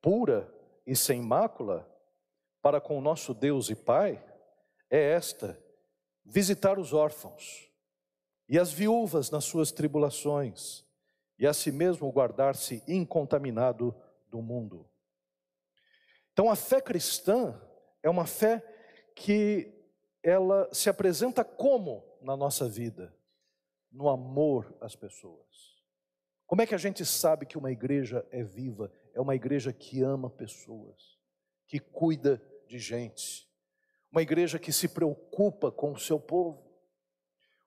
[0.00, 0.50] pura,
[0.86, 1.86] e sem mácula
[2.62, 4.24] para com o nosso Deus e Pai
[4.88, 5.62] é esta:
[6.24, 7.73] visitar os órfãos
[8.48, 10.84] e as viúvas nas suas tribulações,
[11.38, 13.94] e a si mesmo guardar-se incontaminado
[14.28, 14.88] do mundo.
[16.32, 17.60] Então a fé cristã
[18.02, 18.62] é uma fé
[19.14, 19.72] que
[20.22, 23.14] ela se apresenta como na nossa vida?
[23.90, 25.74] No amor às pessoas.
[26.46, 28.90] Como é que a gente sabe que uma igreja é viva?
[29.14, 31.16] é uma igreja que ama pessoas,
[31.66, 33.48] que cuida de gente,
[34.10, 36.62] uma igreja que se preocupa com o seu povo,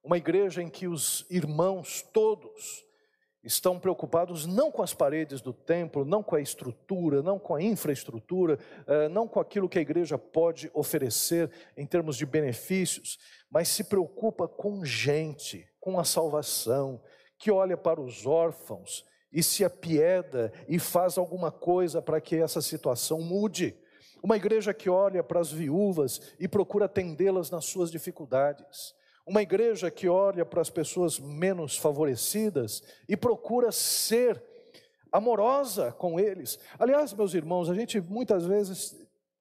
[0.07, 2.85] uma igreja em que os irmãos todos
[3.43, 7.61] estão preocupados não com as paredes do templo, não com a estrutura, não com a
[7.61, 13.19] infraestrutura, eh, não com aquilo que a igreja pode oferecer em termos de benefícios,
[13.51, 17.03] mas se preocupa com gente, com a salvação,
[17.37, 22.61] que olha para os órfãos e se apieda e faz alguma coisa para que essa
[22.61, 23.77] situação mude.
[24.23, 28.95] Uma igreja que olha para as viúvas e procura atendê-las nas suas dificuldades.
[29.27, 34.41] Uma igreja que olha para as pessoas menos favorecidas e procura ser
[35.11, 36.57] amorosa com eles.
[36.79, 38.95] Aliás, meus irmãos, a gente muitas vezes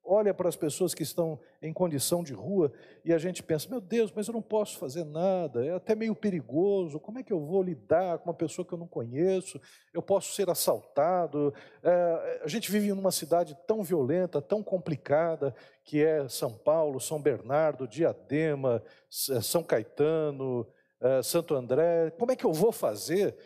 [0.07, 2.73] olha para as pessoas que estão em condição de rua
[3.05, 6.15] e a gente pensa: meu Deus, mas eu não posso fazer nada, é até meio
[6.15, 7.01] perigoso.
[7.01, 9.61] Como é que eu vou lidar com uma pessoa que eu não conheço?
[9.93, 11.53] Eu posso ser assaltado.
[11.83, 17.21] É, a gente vive numa cidade tão violenta, tão complicada, que é São Paulo, São
[17.21, 18.83] Bernardo, Diadema,
[19.31, 20.67] é, São Caetano,
[21.01, 22.11] é, Santo André.
[22.19, 23.37] Como é que eu vou fazer?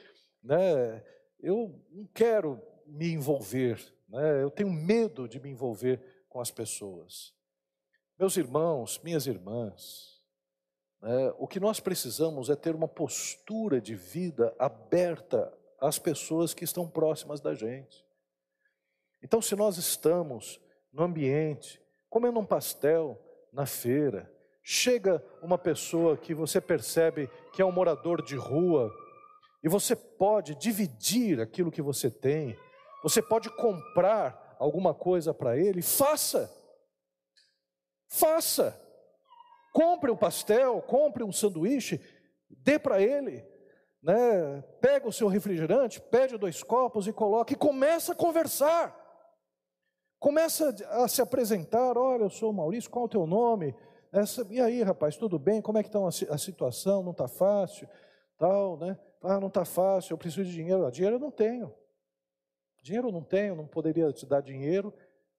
[0.43, 1.03] Né?
[1.41, 4.43] Eu não quero me envolver, né?
[4.43, 7.35] eu tenho medo de me envolver com as pessoas.
[8.19, 10.23] Meus irmãos, minhas irmãs,
[11.03, 16.65] né, o que nós precisamos é ter uma postura de vida aberta às pessoas que
[16.65, 18.07] estão próximas da gente.
[19.23, 20.61] Então, se nós estamos
[20.93, 23.21] no ambiente, comendo um pastel
[23.53, 28.91] na feira, chega uma pessoa que você percebe que é um morador de rua,
[29.63, 32.57] e você pode dividir aquilo que você tem,
[33.03, 36.55] você pode comprar alguma coisa para ele, faça.
[38.07, 38.79] Faça.
[39.73, 41.99] Compre um pastel, compre um sanduíche,
[42.51, 43.43] dê para ele,
[44.03, 44.63] né?
[44.81, 48.99] Pega o seu refrigerante, pede dois copos e coloque e começa a conversar.
[50.19, 53.75] Começa a se apresentar, olha, eu sou o Maurício, qual é o teu nome?
[54.13, 55.63] Essa, e aí, rapaz, tudo bem?
[55.63, 57.03] Como é que está a situação?
[57.03, 57.89] Não está fácil?
[58.37, 58.99] Tal, né?
[59.23, 60.85] Ah, não está fácil, eu preciso de dinheiro.
[60.85, 61.73] Ah, dinheiro eu não tenho.
[62.83, 64.93] Dinheiro eu não tenho, não poderia te dar dinheiro,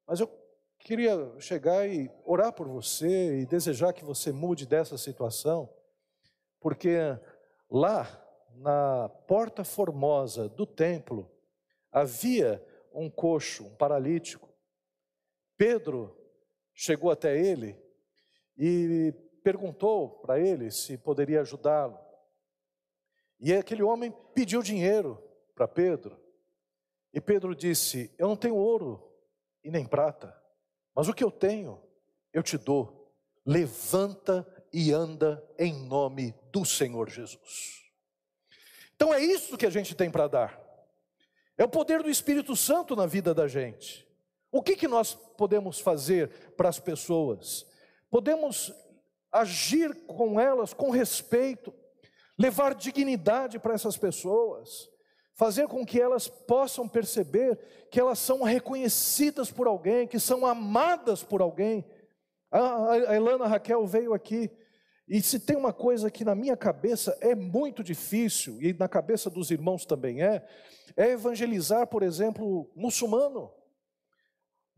[0.06, 0.30] mas eu
[0.78, 5.70] queria chegar e orar por você e desejar que você mude dessa situação,
[6.60, 6.98] porque
[7.70, 8.08] lá
[8.56, 11.32] na porta formosa do templo
[11.92, 14.50] havia um coxo, um paralítico.
[15.58, 16.16] Pedro
[16.74, 17.80] chegou até ele
[18.58, 21.98] e perguntou para ele se poderia ajudá-lo.
[23.40, 25.22] E aquele homem pediu dinheiro
[25.56, 26.21] para Pedro.
[27.14, 29.12] E Pedro disse: Eu não tenho ouro
[29.64, 30.36] e nem prata,
[30.96, 31.82] mas o que eu tenho,
[32.34, 33.12] eu te dou.
[33.46, 37.82] Levanta e anda em nome do Senhor Jesus.
[38.96, 40.62] Então é isso que a gente tem para dar.
[41.58, 44.08] É o poder do Espírito Santo na vida da gente.
[44.52, 47.66] O que, que nós podemos fazer para as pessoas?
[48.10, 48.74] Podemos
[49.32, 51.74] agir com elas com respeito,
[52.38, 54.90] levar dignidade para essas pessoas,
[55.36, 57.58] fazer com que elas possam perceber
[57.90, 61.86] que elas são reconhecidas por alguém, que são amadas por alguém.
[62.52, 64.50] A Elana Raquel veio aqui,
[65.08, 69.30] e se tem uma coisa que na minha cabeça é muito difícil, e na cabeça
[69.30, 70.46] dos irmãos também é,
[70.96, 73.52] é evangelizar, por exemplo, muçulmano.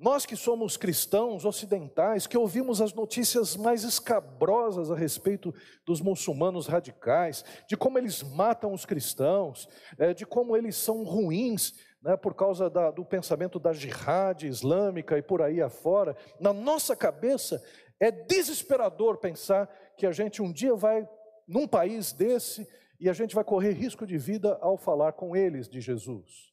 [0.03, 6.67] Nós que somos cristãos ocidentais, que ouvimos as notícias mais escabrosas a respeito dos muçulmanos
[6.67, 9.65] radicais, de como eles matam os cristãos,
[9.97, 15.17] é, de como eles são ruins né, por causa da, do pensamento da jihad islâmica
[15.17, 17.63] e por aí afora, na nossa cabeça
[17.97, 21.07] é desesperador pensar que a gente um dia vai
[21.47, 22.67] num país desse
[22.99, 26.51] e a gente vai correr risco de vida ao falar com eles de Jesus.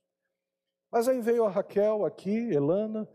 [0.92, 3.08] Mas aí veio a Raquel aqui, Elana,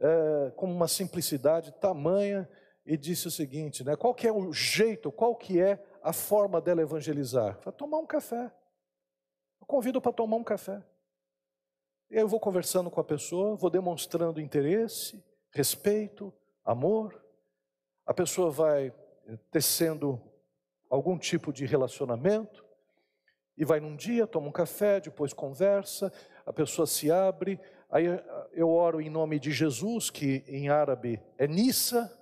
[0.00, 2.48] é, com uma simplicidade tamanha
[2.84, 6.60] e disse o seguinte, né, qual que é o jeito, qual que é a forma
[6.60, 7.58] dela evangelizar?
[7.58, 8.52] Para tomar um café.
[9.60, 10.82] Eu convido para tomar um café.
[12.10, 16.32] Eu vou conversando com a pessoa, vou demonstrando interesse, respeito,
[16.64, 17.24] amor.
[18.04, 18.92] A pessoa vai
[19.50, 20.20] tecendo
[20.90, 22.64] algum tipo de relacionamento
[23.56, 26.12] e vai num dia, toma um café, depois conversa,
[26.44, 27.58] a pessoa se abre,
[27.94, 28.06] Aí
[28.52, 32.12] eu oro em nome de Jesus, que em árabe é Nissa,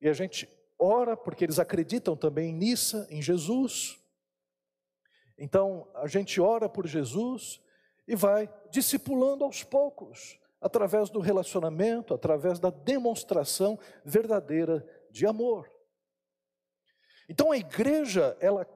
[0.00, 4.00] e a gente ora porque eles acreditam também em Nissa, em Jesus.
[5.38, 7.62] Então a gente ora por Jesus
[8.08, 15.70] e vai discipulando aos poucos, através do relacionamento, através da demonstração verdadeira de amor.
[17.28, 18.66] Então a igreja, ela,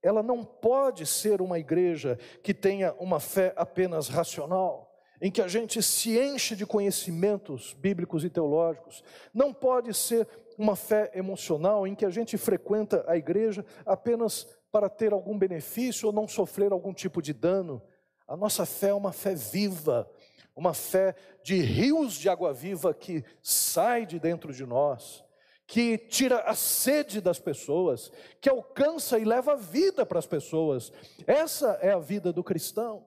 [0.00, 4.91] ela não pode ser uma igreja que tenha uma fé apenas racional
[5.22, 9.04] em que a gente se enche de conhecimentos bíblicos e teológicos.
[9.32, 10.26] Não pode ser
[10.58, 16.08] uma fé emocional em que a gente frequenta a igreja apenas para ter algum benefício
[16.08, 17.80] ou não sofrer algum tipo de dano.
[18.26, 20.10] A nossa fé é uma fé viva,
[20.56, 25.24] uma fé de rios de água viva que sai de dentro de nós,
[25.68, 30.92] que tira a sede das pessoas, que alcança e leva a vida para as pessoas.
[31.28, 33.06] Essa é a vida do cristão.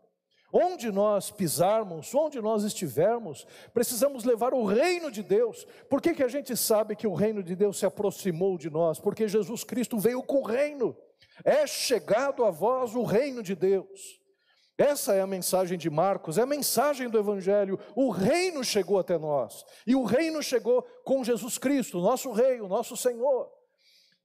[0.58, 5.68] Onde nós pisarmos, onde nós estivermos, precisamos levar o reino de Deus.
[5.90, 8.98] Por que, que a gente sabe que o reino de Deus se aproximou de nós?
[8.98, 10.96] Porque Jesus Cristo veio com o reino.
[11.44, 14.22] É chegado a vós o reino de Deus.
[14.78, 17.78] Essa é a mensagem de Marcos, é a mensagem do Evangelho.
[17.94, 19.66] O reino chegou até nós.
[19.86, 23.52] E o reino chegou com Jesus Cristo, nosso Rei, o nosso Senhor.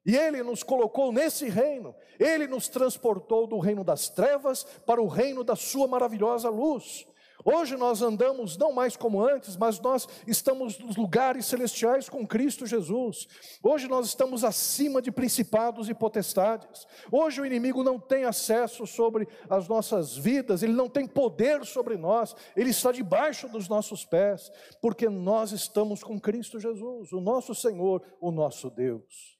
[0.04, 5.06] E Ele nos colocou nesse reino, Ele nos transportou do reino das trevas para o
[5.06, 7.06] reino da Sua maravilhosa luz.
[7.44, 12.66] Hoje nós andamos não mais como antes, mas nós estamos nos lugares celestiais com Cristo
[12.66, 13.26] Jesus.
[13.62, 16.86] Hoje nós estamos acima de principados e potestades.
[17.10, 21.96] Hoje o inimigo não tem acesso sobre as nossas vidas, ele não tem poder sobre
[21.96, 24.50] nós, ele está debaixo dos nossos pés,
[24.82, 29.39] porque nós estamos com Cristo Jesus, o nosso Senhor, o nosso Deus.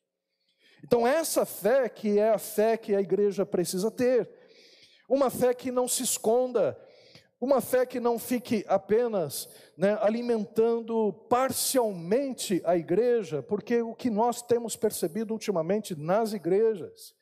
[0.85, 4.29] Então, essa fé que é a fé que a igreja precisa ter,
[5.09, 6.79] uma fé que não se esconda,
[7.41, 14.43] uma fé que não fique apenas né, alimentando parcialmente a igreja, porque o que nós
[14.43, 17.15] temos percebido ultimamente nas igrejas,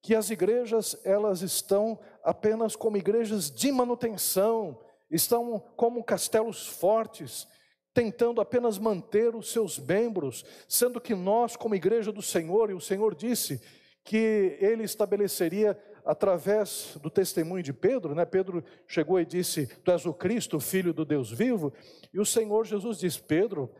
[0.00, 7.48] que as igrejas elas estão apenas como igrejas de manutenção, estão como castelos fortes,
[7.94, 12.80] tentando apenas manter os seus membros, sendo que nós, como igreja do Senhor, e o
[12.80, 13.62] Senhor disse
[14.04, 18.26] que ele estabeleceria através do testemunho de Pedro, né?
[18.26, 21.72] Pedro chegou e disse: Tu és o Cristo, filho do Deus vivo.
[22.12, 23.72] E o Senhor Jesus diz: Pedro,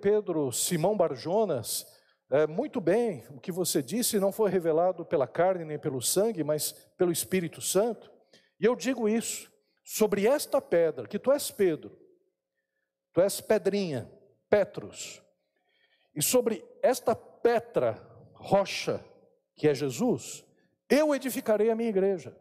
[0.00, 1.86] Pedro, Simão Barjonas,
[2.30, 6.44] é, muito bem, o que você disse não foi revelado pela carne nem pelo sangue,
[6.44, 8.10] mas pelo Espírito Santo.
[8.60, 9.50] E eu digo isso
[9.84, 12.01] sobre esta pedra, que tu és Pedro,
[13.12, 14.10] tu és pedrinha,
[14.48, 15.22] Petros,
[16.14, 18.00] e sobre esta Petra,
[18.34, 19.04] rocha,
[19.56, 20.44] que é Jesus,
[20.88, 22.36] eu edificarei a minha igreja,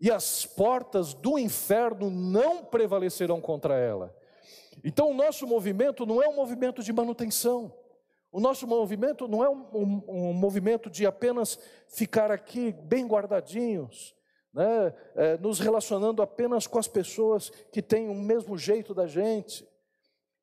[0.00, 4.14] e as portas do inferno não prevalecerão contra ela.
[4.84, 7.74] Então, o nosso movimento não é um movimento de manutenção,
[8.30, 14.14] o nosso movimento não é um, um, um movimento de apenas ficar aqui bem guardadinhos,
[14.52, 14.94] né?
[15.14, 19.66] É, nos relacionando apenas com as pessoas que têm o mesmo jeito da gente.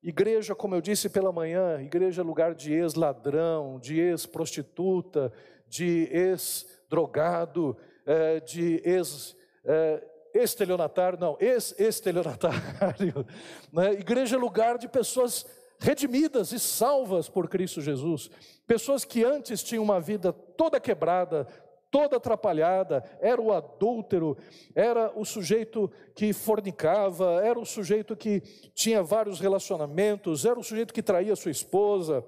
[0.06, 5.32] Igreja, como eu disse pela manhã, igreja é lugar de ex-ladrão, de ex-prostituta,
[5.68, 7.76] de ex-drogado,
[8.06, 9.34] é, de ex-
[9.64, 10.00] é,
[10.32, 13.26] estelionatário, não, ex-estelionatário.
[13.72, 13.94] Né?
[13.94, 15.44] Igreja é lugar de pessoas
[15.80, 18.30] redimidas e salvas por Cristo Jesus.
[18.64, 21.48] Pessoas que antes tinham uma vida toda quebrada,
[21.90, 24.36] toda atrapalhada, era o adúltero,
[24.74, 28.40] era o sujeito que fornicava, era o sujeito que
[28.74, 32.24] tinha vários relacionamentos, era o sujeito que traía sua esposa,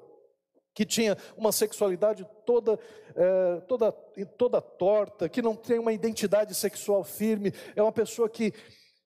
[0.74, 2.78] que tinha uma sexualidade toda,
[3.16, 3.90] é, toda,
[4.36, 8.52] toda torta, que não tem uma identidade sexual firme, é uma pessoa que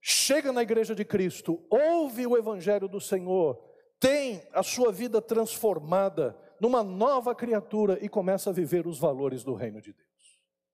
[0.02, 3.58] chega na igreja de Cristo, ouve o evangelho do Senhor,
[3.98, 9.54] tem a sua vida transformada numa nova criatura e começa a viver os valores do
[9.54, 10.11] reino de Deus.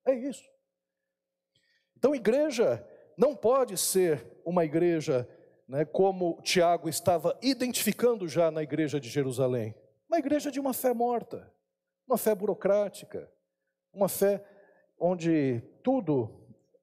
[0.08, 0.44] É isso.
[1.96, 2.86] Então, igreja
[3.16, 5.28] não pode ser uma igreja
[5.66, 9.74] né, como Tiago estava identificando já na igreja de Jerusalém
[10.08, 11.52] uma igreja de uma fé morta,
[12.06, 13.30] uma fé burocrática,
[13.92, 14.42] uma fé
[14.98, 16.30] onde tudo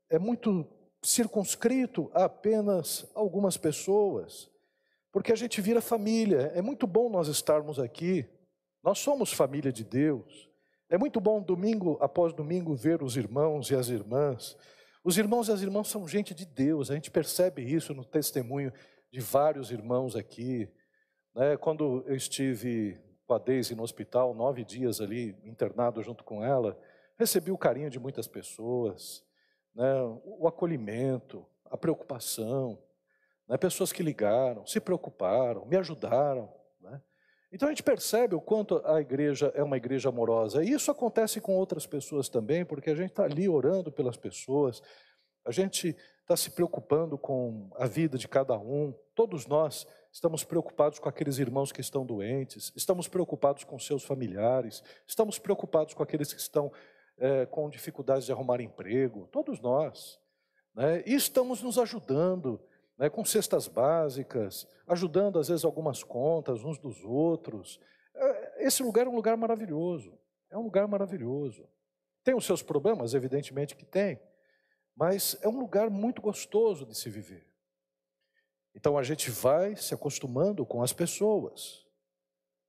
[0.09, 0.65] é muito
[1.01, 4.49] circunscrito a apenas algumas pessoas,
[5.11, 6.51] porque a gente vira família.
[6.53, 8.29] É muito bom nós estarmos aqui,
[8.83, 10.49] nós somos família de Deus.
[10.87, 14.55] É muito bom domingo após domingo ver os irmãos e as irmãs.
[15.03, 18.71] Os irmãos e as irmãs são gente de Deus, a gente percebe isso no testemunho
[19.11, 20.69] de vários irmãos aqui.
[21.33, 21.57] Né?
[21.57, 26.79] Quando eu estive com a Deise no hospital, nove dias ali internado junto com ela,
[27.17, 29.25] recebi o carinho de muitas pessoas,
[29.73, 32.77] né, o acolhimento, a preocupação,
[33.47, 36.53] né, pessoas que ligaram, se preocuparam, me ajudaram.
[37.55, 40.61] Então a gente percebe o quanto a igreja é uma igreja amorosa.
[40.61, 44.83] E isso acontece com outras pessoas também, porque a gente está ali orando pelas pessoas,
[45.45, 50.99] a gente está se preocupando com a vida de cada um, todos nós estamos preocupados
[50.99, 56.33] com aqueles irmãos que estão doentes, estamos preocupados com seus familiares, estamos preocupados com aqueles
[56.33, 56.69] que estão
[57.17, 60.19] é, com dificuldades de arrumar emprego, todos nós.
[60.75, 61.03] Né?
[61.05, 62.59] E estamos nos ajudando
[62.97, 67.79] né, com cestas básicas, ajudando às vezes algumas contas uns dos outros.
[68.13, 70.17] É, esse lugar é um lugar maravilhoso,
[70.49, 71.67] é um lugar maravilhoso.
[72.23, 74.19] Tem os seus problemas, evidentemente que tem,
[74.95, 77.45] mas é um lugar muito gostoso de se viver.
[78.73, 81.85] Então a gente vai se acostumando com as pessoas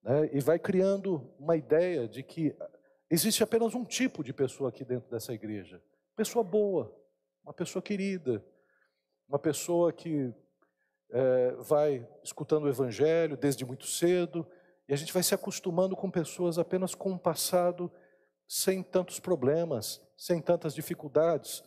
[0.03, 2.57] né, e vai criando uma ideia de que
[3.11, 5.83] existe apenas um tipo de pessoa aqui dentro dessa igreja:
[6.15, 6.95] pessoa boa,
[7.43, 8.45] uma pessoa querida,
[9.29, 10.33] uma pessoa que
[11.11, 14.47] é, vai escutando o evangelho desde muito cedo
[14.89, 17.91] e a gente vai se acostumando com pessoas apenas com um passado
[18.49, 21.65] sem tantos problemas, sem tantas dificuldades,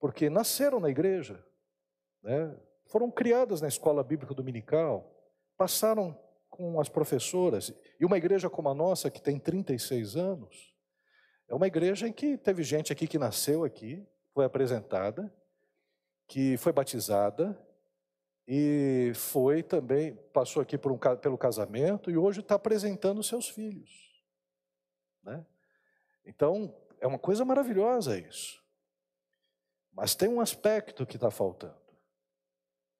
[0.00, 1.44] porque nasceram na igreja,
[2.22, 2.56] né?
[2.86, 5.14] foram criadas na escola bíblica dominical,
[5.56, 10.74] passaram com as professoras, e uma igreja como a nossa, que tem 36 anos,
[11.48, 15.32] é uma igreja em que teve gente aqui que nasceu aqui, foi apresentada,
[16.26, 17.58] que foi batizada,
[18.46, 24.22] e foi também, passou aqui um, pelo casamento, e hoje está apresentando seus filhos.
[25.22, 25.44] Né?
[26.24, 28.62] Então, é uma coisa maravilhosa isso.
[29.92, 31.80] Mas tem um aspecto que está faltando.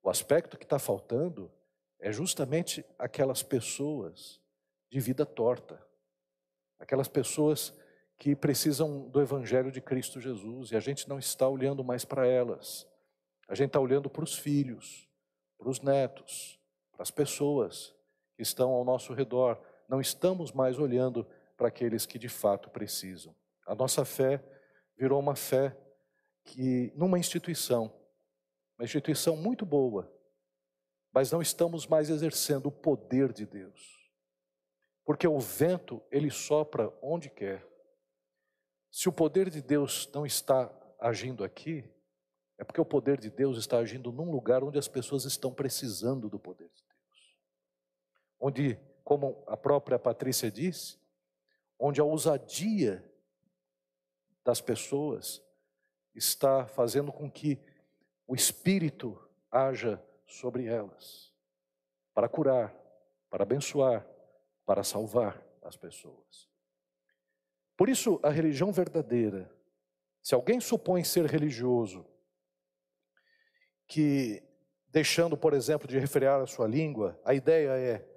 [0.03, 1.51] O aspecto que está faltando
[1.99, 4.41] é justamente aquelas pessoas
[4.91, 5.81] de vida torta,
[6.79, 7.73] aquelas pessoas
[8.19, 12.27] que precisam do Evangelho de Cristo Jesus e a gente não está olhando mais para
[12.27, 12.87] elas,
[13.49, 15.09] a gente está olhando para os filhos,
[15.59, 16.59] para os netos,
[16.93, 17.95] para as pessoas
[18.37, 21.27] que estão ao nosso redor, não estamos mais olhando
[21.57, 23.35] para aqueles que de fato precisam.
[23.67, 24.43] A nossa fé
[24.97, 25.77] virou uma fé
[26.45, 27.93] que numa instituição
[28.83, 30.13] uma instituição muito boa,
[31.13, 34.11] mas não estamos mais exercendo o poder de Deus.
[35.05, 37.65] Porque o vento, ele sopra onde quer.
[38.91, 40.69] Se o poder de Deus não está
[40.99, 41.89] agindo aqui,
[42.63, 46.31] é porque o poder de Deus está agindo num lugar onde as pessoas estão precisando
[46.31, 47.37] do poder de Deus.
[48.39, 50.97] Onde, como a própria Patrícia disse,
[51.77, 53.05] onde a ousadia
[54.45, 55.43] das pessoas
[56.15, 57.59] está fazendo com que
[58.29, 61.33] o Espírito haja sobre elas,
[62.15, 62.73] para curar,
[63.29, 64.07] para abençoar,
[64.65, 66.49] para salvar as pessoas.
[67.77, 69.53] Por isso, a religião verdadeira,
[70.23, 72.07] se alguém supõe ser religioso,
[73.93, 74.43] que
[74.89, 78.09] deixando, por exemplo, de refrear a sua língua, a ideia é: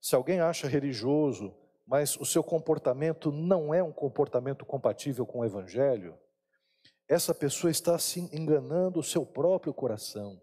[0.00, 1.52] se alguém acha religioso,
[1.84, 6.16] mas o seu comportamento não é um comportamento compatível com o evangelho,
[7.08, 10.40] essa pessoa está se enganando o seu próprio coração.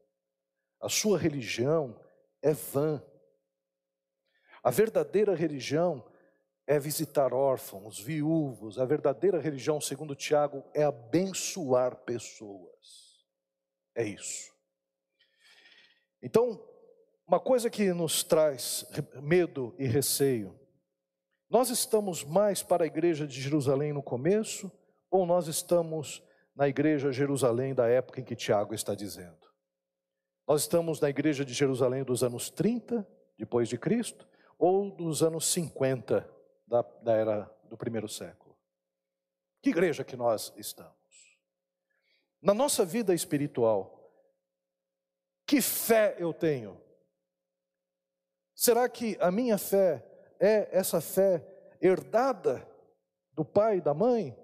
[0.81, 1.97] A sua religião
[2.41, 3.01] é vã.
[4.61, 6.05] A verdadeira religião
[6.67, 8.77] é visitar órfãos, viúvos.
[8.77, 13.06] A verdadeira religião, segundo Tiago, é abençoar pessoas.
[13.97, 14.53] É isso.
[16.21, 16.63] Então,
[17.27, 18.85] uma coisa que nos traz
[19.23, 20.57] medo e receio.
[21.49, 24.71] Nós estamos mais para a igreja de Jerusalém no começo
[25.09, 26.23] ou nós estamos
[26.55, 29.47] na igreja Jerusalém da época em que Tiago está dizendo?
[30.47, 34.27] Nós estamos na igreja de Jerusalém dos anos 30 depois de Cristo
[34.59, 36.29] ou dos anos 50
[36.67, 38.55] da, da era do primeiro século?
[39.59, 40.96] Que igreja que nós estamos?
[42.41, 43.97] Na nossa vida espiritual,
[45.45, 46.79] que fé eu tenho?
[48.55, 50.03] Será que a minha fé
[50.39, 51.45] é essa fé
[51.81, 52.67] herdada
[53.31, 54.37] do pai e da mãe,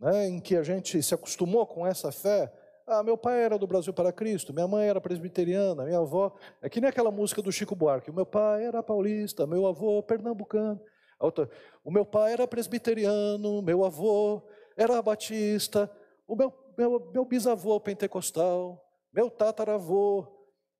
[0.00, 2.52] né, em que a gente se acostumou com essa fé?
[2.86, 6.36] Ah, meu pai era do Brasil para Cristo, minha mãe era presbiteriana, minha avó.
[6.62, 10.80] É que nem aquela música do Chico Buarque: meu pai era paulista, meu avô pernambucano.
[11.18, 11.50] Outra,
[11.82, 14.42] o meu pai era presbiteriano, meu avô
[14.76, 15.90] era batista,
[16.26, 20.26] o meu, meu, meu bisavô pentecostal, meu tataravô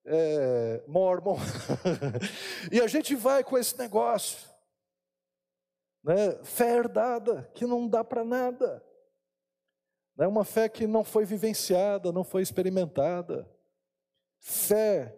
[0.05, 1.37] é, mormon.
[2.71, 4.49] e a gente vai com esse negócio,
[6.03, 6.39] né?
[6.45, 8.85] fé herdada, que não dá para nada.
[10.19, 13.49] É uma fé que não foi vivenciada, não foi experimentada.
[14.41, 15.15] Fé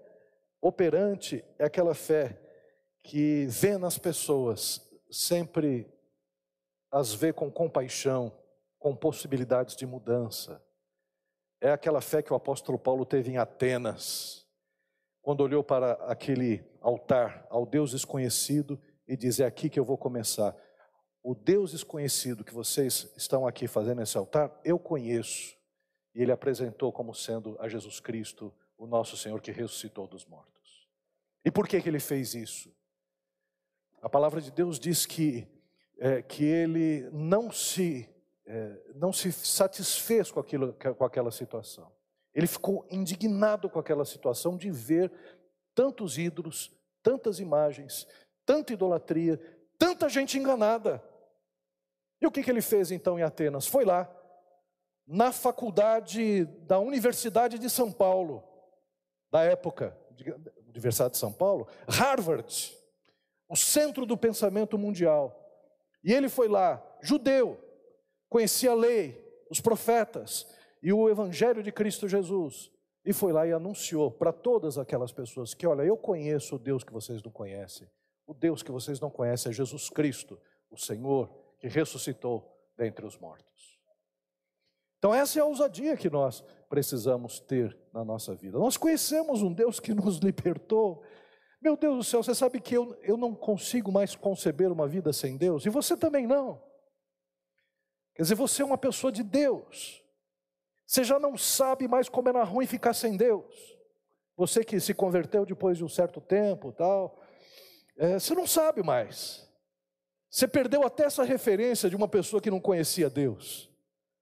[0.60, 2.40] operante é aquela fé
[3.04, 5.88] que vê nas pessoas, sempre
[6.90, 8.36] as vê com compaixão,
[8.78, 10.62] com possibilidades de mudança.
[11.60, 14.46] É aquela fé que o apóstolo Paulo teve em Atenas,
[15.20, 19.98] quando olhou para aquele altar ao Deus desconhecido e disse: É aqui que eu vou
[19.98, 20.56] começar.
[21.22, 25.56] O Deus desconhecido que vocês estão aqui fazendo esse altar, eu conheço.
[26.14, 30.88] E ele apresentou como sendo a Jesus Cristo, o nosso Senhor que ressuscitou dos mortos.
[31.44, 32.72] E por que, que ele fez isso?
[34.00, 35.46] A palavra de Deus diz que,
[35.98, 38.08] é, que ele não se
[38.94, 41.90] não se satisfez com, aquilo, com aquela situação.
[42.34, 45.12] Ele ficou indignado com aquela situação de ver
[45.74, 46.72] tantos ídolos,
[47.02, 48.06] tantas imagens,
[48.44, 49.38] tanta idolatria,
[49.78, 51.02] tanta gente enganada.
[52.20, 53.66] E o que, que ele fez então em Atenas?
[53.66, 54.10] Foi lá,
[55.06, 58.42] na faculdade da Universidade de São Paulo,
[59.30, 59.96] da época,
[60.68, 62.76] Universidade de São Paulo, Harvard,
[63.48, 65.34] o centro do pensamento mundial.
[66.04, 67.67] E ele foi lá, judeu,
[68.28, 70.46] conhecia a lei, os profetas
[70.82, 72.70] e o evangelho de Cristo Jesus.
[73.04, 76.84] E foi lá e anunciou para todas aquelas pessoas que, olha, eu conheço o Deus
[76.84, 77.88] que vocês não conhecem.
[78.26, 80.38] O Deus que vocês não conhecem é Jesus Cristo,
[80.70, 83.78] o Senhor que ressuscitou dentre os mortos.
[84.98, 88.58] Então, essa é a ousadia que nós precisamos ter na nossa vida.
[88.58, 91.02] Nós conhecemos um Deus que nos libertou.
[91.62, 95.12] Meu Deus do céu, você sabe que eu, eu não consigo mais conceber uma vida
[95.12, 96.62] sem Deus, e você também não.
[98.18, 100.02] Quer dizer, você é uma pessoa de Deus.
[100.84, 103.78] Você já não sabe mais como era ruim ficar sem Deus.
[104.36, 107.22] Você que se converteu depois de um certo tempo, tal,
[107.96, 109.48] é, você não sabe mais.
[110.28, 113.70] Você perdeu até essa referência de uma pessoa que não conhecia Deus.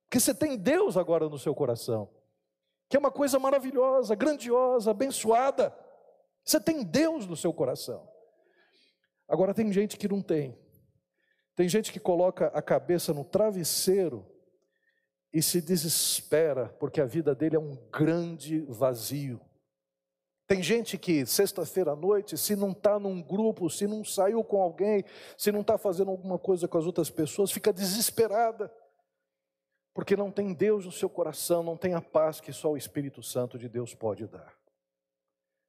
[0.04, 2.06] Porque você tem Deus agora no seu coração,
[2.90, 5.74] que é uma coisa maravilhosa, grandiosa, abençoada.
[6.44, 8.06] Você tem Deus no seu coração.
[9.26, 10.65] Agora tem gente que não tem.
[11.56, 14.30] Tem gente que coloca a cabeça no travesseiro
[15.32, 19.40] e se desespera porque a vida dele é um grande vazio.
[20.46, 24.60] Tem gente que sexta-feira à noite, se não está num grupo, se não saiu com
[24.60, 25.02] alguém,
[25.36, 28.72] se não está fazendo alguma coisa com as outras pessoas, fica desesperada,
[29.94, 33.22] porque não tem Deus no seu coração, não tem a paz que só o Espírito
[33.22, 34.54] Santo de Deus pode dar.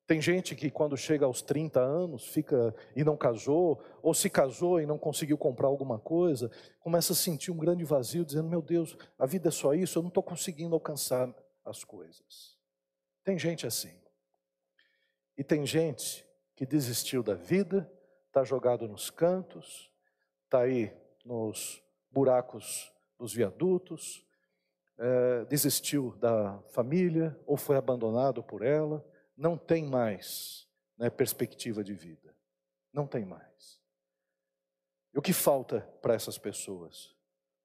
[0.08, 4.80] Tem gente que quando chega aos 30 anos fica e não casou, ou se casou
[4.80, 6.50] e não conseguiu comprar alguma coisa,
[6.80, 10.02] começa a sentir um grande vazio, dizendo: Meu Deus, a vida é só isso, eu
[10.02, 11.30] não estou conseguindo alcançar
[11.66, 12.58] as coisas.
[13.22, 13.94] Tem gente assim.
[15.38, 17.92] E tem gente que desistiu da vida,
[18.28, 19.92] está jogado nos cantos,
[20.46, 20.90] está aí
[21.26, 24.26] nos buracos dos viadutos,
[24.98, 29.06] é, desistiu da família ou foi abandonado por ela
[29.38, 30.68] não tem mais
[30.98, 32.36] né, perspectiva de vida.
[32.92, 33.80] Não tem mais.
[35.14, 37.16] E o que falta para essas pessoas?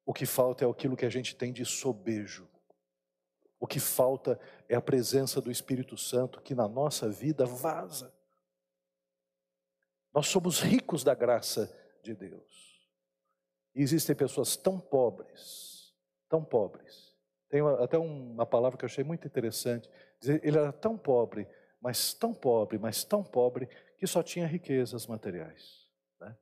[0.05, 2.47] O que falta é aquilo que a gente tem de sobejo.
[3.59, 8.13] O que falta é a presença do Espírito Santo que na nossa vida vaza.
[10.13, 12.87] Nós somos ricos da graça de Deus.
[13.73, 15.95] E existem pessoas tão pobres,
[16.29, 17.15] tão pobres.
[17.49, 19.89] Tem até uma palavra que eu achei muito interessante.
[20.21, 21.47] Ele era tão pobre
[21.83, 23.67] mas tão pobre, mas tão pobre,
[23.97, 25.85] que só tinha riquezas materiais.
[26.17, 26.33] Né?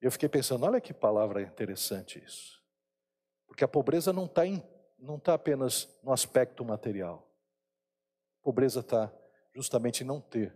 [0.00, 2.60] Eu fiquei pensando, olha que palavra interessante isso.
[3.46, 4.42] Porque a pobreza não está
[5.22, 7.30] tá apenas no aspecto material.
[8.40, 9.12] A pobreza está
[9.54, 10.52] justamente em não ter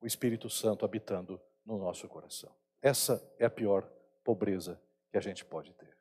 [0.00, 2.50] o Espírito Santo habitando no nosso coração.
[2.80, 3.86] Essa é a pior
[4.24, 4.80] pobreza
[5.10, 5.94] que a gente pode ter.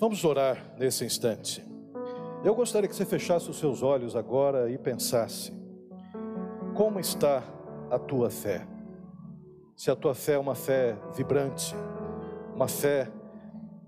[0.00, 1.73] Vamos orar nesse instante.
[2.44, 5.50] Eu gostaria que você fechasse os seus olhos agora e pensasse:
[6.74, 7.42] como está
[7.90, 8.66] a tua fé?
[9.74, 11.74] Se a tua fé é uma fé vibrante,
[12.54, 13.10] uma fé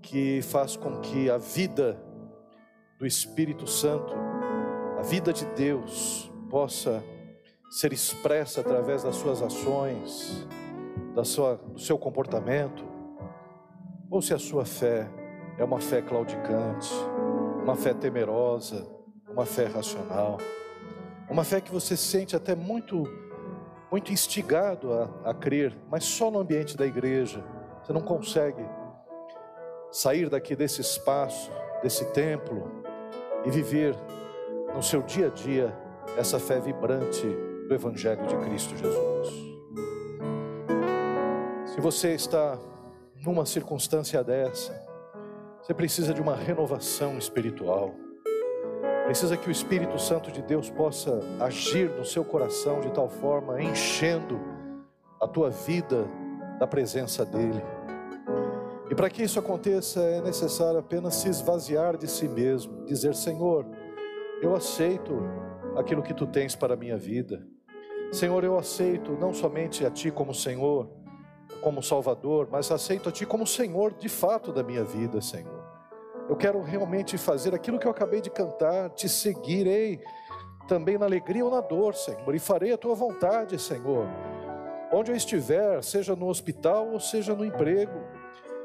[0.01, 2.01] que faz com que a vida
[2.97, 4.11] do Espírito Santo,
[4.97, 7.03] a vida de Deus, possa
[7.69, 10.47] ser expressa através das suas ações,
[11.13, 12.83] da sua, do seu comportamento,
[14.09, 15.07] ou se a sua fé
[15.59, 16.91] é uma fé claudicante,
[17.67, 18.87] uma fé temerosa,
[19.29, 20.37] uma fé racional,
[21.29, 23.03] uma fé que você sente até muito,
[23.91, 27.43] muito instigado a, a crer, mas só no ambiente da igreja.
[27.83, 28.65] Você não consegue
[29.91, 31.51] sair daqui desse espaço,
[31.83, 32.71] desse templo
[33.45, 33.93] e viver
[34.73, 35.77] no seu dia a dia
[36.17, 37.27] essa fé vibrante
[37.67, 39.27] do Evangelho de Cristo Jesus.
[41.65, 42.57] Se você está
[43.25, 44.86] numa circunstância dessa,
[45.67, 47.93] você precisa de uma renovação espiritual.
[49.03, 53.61] Precisa que o Espírito Santo de Deus possa agir no seu coração de tal forma,
[53.61, 54.39] enchendo
[55.21, 56.07] a tua vida
[56.57, 57.61] da presença dEle.
[58.89, 63.67] E para que isso aconteça, é necessário apenas se esvaziar de si mesmo, dizer: Senhor,
[64.41, 65.21] eu aceito
[65.75, 67.45] aquilo que tu tens para a minha vida.
[68.13, 70.89] Senhor, eu aceito não somente a Ti como Senhor,
[71.59, 75.56] como Salvador, mas aceito a Ti como Senhor de fato da minha vida, Senhor.
[76.29, 80.01] Eu quero realmente fazer aquilo que eu acabei de cantar, te seguirei
[80.67, 84.05] também na alegria ou na dor, Senhor, e farei a tua vontade, Senhor.
[84.91, 87.99] Onde eu estiver, seja no hospital ou seja no emprego,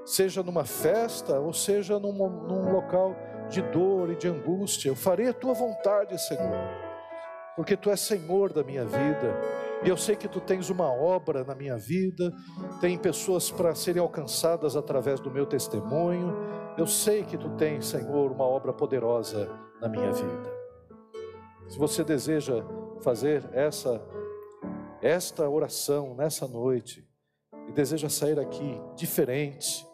[0.04, 3.14] seja numa festa ou seja num, num local
[3.48, 6.56] de dor e de angústia, eu farei a tua vontade, Senhor,
[7.56, 9.40] porque tu és Senhor da minha vida.
[9.84, 12.32] E eu sei que tu tens uma obra na minha vida,
[12.80, 16.34] tem pessoas para serem alcançadas através do meu testemunho.
[16.78, 19.50] Eu sei que tu tens, Senhor, uma obra poderosa
[19.80, 20.52] na minha vida.
[21.68, 22.64] Se você deseja
[23.00, 24.00] fazer essa
[25.02, 27.04] esta oração nessa noite
[27.68, 29.84] e deseja sair aqui diferente,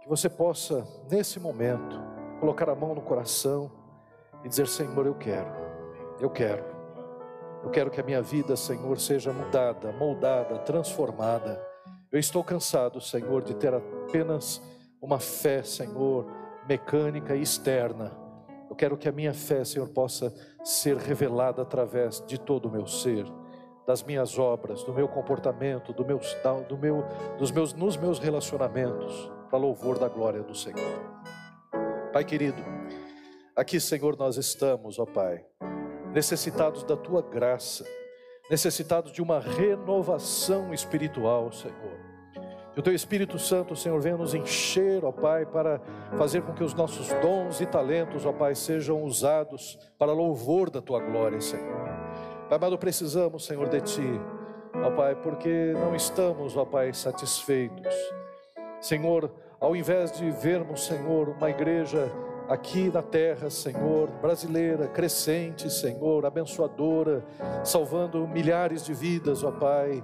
[0.00, 2.00] que você possa nesse momento
[2.40, 3.70] colocar a mão no coração
[4.42, 5.67] e dizer: Senhor, eu quero.
[6.20, 6.64] Eu quero.
[7.62, 11.64] Eu quero que a minha vida, Senhor, seja mudada, moldada, transformada.
[12.10, 14.62] Eu estou cansado, Senhor, de ter apenas
[15.00, 16.26] uma fé, Senhor,
[16.68, 18.16] mecânica e externa.
[18.68, 22.86] Eu quero que a minha fé, Senhor, possa ser revelada através de todo o meu
[22.86, 23.24] ser,
[23.86, 26.20] das minhas obras, do meu comportamento, do meu,
[26.68, 27.04] do meu,
[27.38, 30.98] dos meus, nos meus relacionamentos, para louvor da glória do Senhor.
[32.12, 32.62] Pai querido,
[33.56, 35.44] aqui, Senhor, nós estamos, ó Pai
[36.12, 37.84] necessitados da tua graça,
[38.50, 42.08] necessitados de uma renovação espiritual, Senhor.
[42.72, 45.80] Que o teu Espírito Santo, Senhor, venha nos encher, ó Pai, para
[46.16, 50.80] fazer com que os nossos dons e talentos, ó Pai, sejam usados para louvor da
[50.80, 51.88] tua glória, Senhor.
[52.48, 54.20] Pai amado, precisamos, Senhor, de ti,
[54.74, 57.94] ó Pai, porque não estamos, ó Pai, satisfeitos.
[58.80, 59.30] Senhor,
[59.60, 62.10] ao invés de vermos, Senhor, uma igreja
[62.48, 67.24] aqui na terra, Senhor, brasileira, crescente, Senhor, abençoadora,
[67.62, 70.02] salvando milhares de vidas, ó Pai.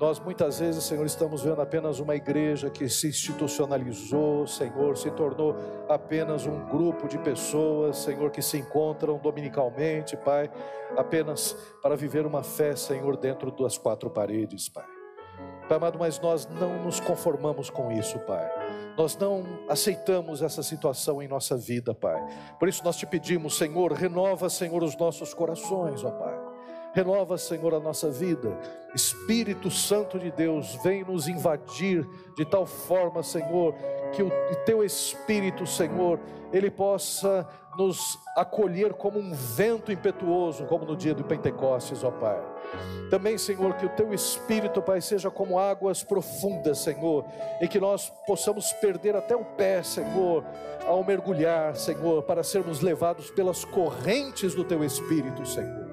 [0.00, 5.54] Nós muitas vezes, Senhor, estamos vendo apenas uma igreja que se institucionalizou, Senhor, se tornou
[5.88, 10.50] apenas um grupo de pessoas, Senhor, que se encontram dominicalmente, Pai,
[10.96, 14.86] apenas para viver uma fé, Senhor, dentro das quatro paredes, Pai.
[15.68, 18.50] Pai amado, mas nós não nos conformamos com isso, Pai.
[18.96, 22.22] Nós não aceitamos essa situação em nossa vida, Pai.
[22.58, 26.52] Por isso nós te pedimos, Senhor, renova, Senhor, os nossos corações, ó Pai.
[26.94, 28.54] Renova, Senhor, a nossa vida.
[28.94, 33.74] Espírito Santo de Deus, vem nos invadir de tal forma, Senhor,
[34.12, 34.30] que o
[34.66, 36.20] teu Espírito, Senhor,
[36.52, 42.40] ele possa nos acolher como um vento impetuoso, como no dia do Pentecostes, ó Pai.
[43.10, 47.24] Também, Senhor, que o teu Espírito, Pai, seja como águas profundas, Senhor,
[47.60, 50.44] e que nós possamos perder até o pé, Senhor,
[50.86, 55.91] ao mergulhar, Senhor, para sermos levados pelas correntes do teu Espírito, Senhor.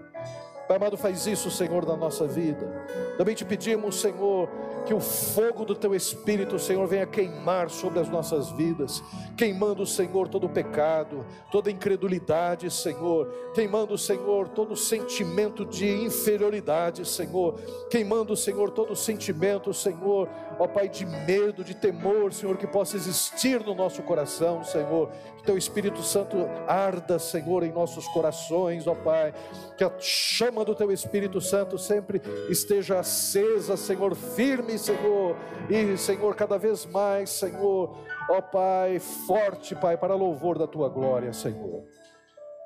[0.69, 2.85] Pai amado, faz isso, Senhor, na nossa vida.
[3.17, 4.47] Também te pedimos, Senhor,
[4.85, 9.03] que o fogo do teu Espírito, Senhor, venha queimar sobre as nossas vidas,
[9.35, 17.55] queimando, Senhor, todo o pecado, toda incredulidade, Senhor, queimando, Senhor, todo sentimento de inferioridade, Senhor,
[17.89, 23.59] queimando, Senhor, todo sentimento, Senhor, ó Pai, de medo, de temor, Senhor, que possa existir
[23.65, 25.09] no nosso coração, Senhor,
[25.49, 26.37] teu Espírito Santo
[26.67, 29.33] arda, Senhor, em nossos corações, ó Pai,
[29.75, 32.21] que a chama do teu Espírito Santo sempre
[32.51, 35.35] esteja acesa, Senhor, firme, Senhor,
[35.67, 37.97] e Senhor, cada vez mais, Senhor,
[38.29, 41.83] ó Pai, forte, Pai, para louvor da tua glória, Senhor.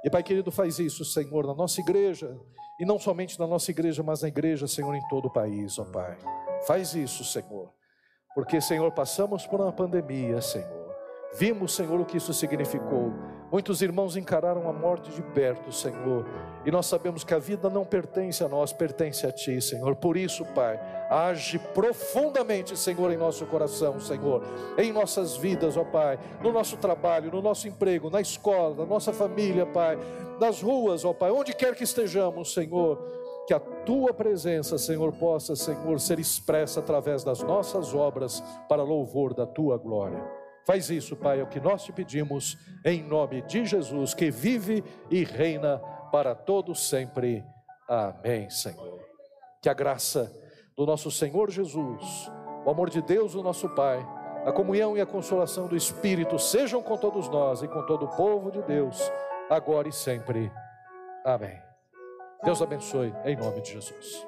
[0.04, 2.38] E Pai querido, faz isso, Senhor, na nossa igreja,
[2.78, 5.86] e não somente na nossa igreja, mas na igreja, Senhor, em todo o país, ó
[5.86, 6.18] Pai.
[6.68, 7.72] Faz isso, Senhor,
[8.36, 10.83] porque, Senhor, passamos por uma pandemia, Senhor.
[11.36, 13.12] Vimos, Senhor, o que isso significou.
[13.54, 16.26] Muitos irmãos encararam a morte de perto, Senhor,
[16.66, 19.96] e nós sabemos que a vida não pertence a nós, pertence a Ti, Senhor.
[19.96, 24.44] Por isso, Pai, age profundamente, Senhor, em nosso coração, Senhor,
[24.76, 29.14] em nossas vidas, ó Pai, no nosso trabalho, no nosso emprego, na escola, na nossa
[29.14, 30.00] família, Pai,
[30.40, 32.98] nas ruas, ó Pai, onde quer que estejamos, Senhor,
[33.46, 39.36] que a Tua presença, Senhor, possa, Senhor, ser expressa através das nossas obras para louvor
[39.36, 40.43] da Tua glória.
[40.66, 44.84] Faz isso, Pai, é o que nós te pedimos, em nome de Jesus, que vive
[45.10, 45.80] e reina
[46.12, 47.44] para todos sempre.
[47.88, 49.02] Amém, Senhor.
[49.62, 50.32] Que a graça
[50.76, 52.32] do nosso Senhor Jesus,
[52.66, 54.06] o amor de Deus, o nosso Pai,
[54.46, 58.16] a comunhão e a consolação do Espírito sejam com todos nós e com todo o
[58.16, 59.12] povo de Deus,
[59.50, 60.52] agora e sempre.
[61.26, 61.62] Amém.
[62.44, 64.26] Deus abençoe, em nome de Jesus.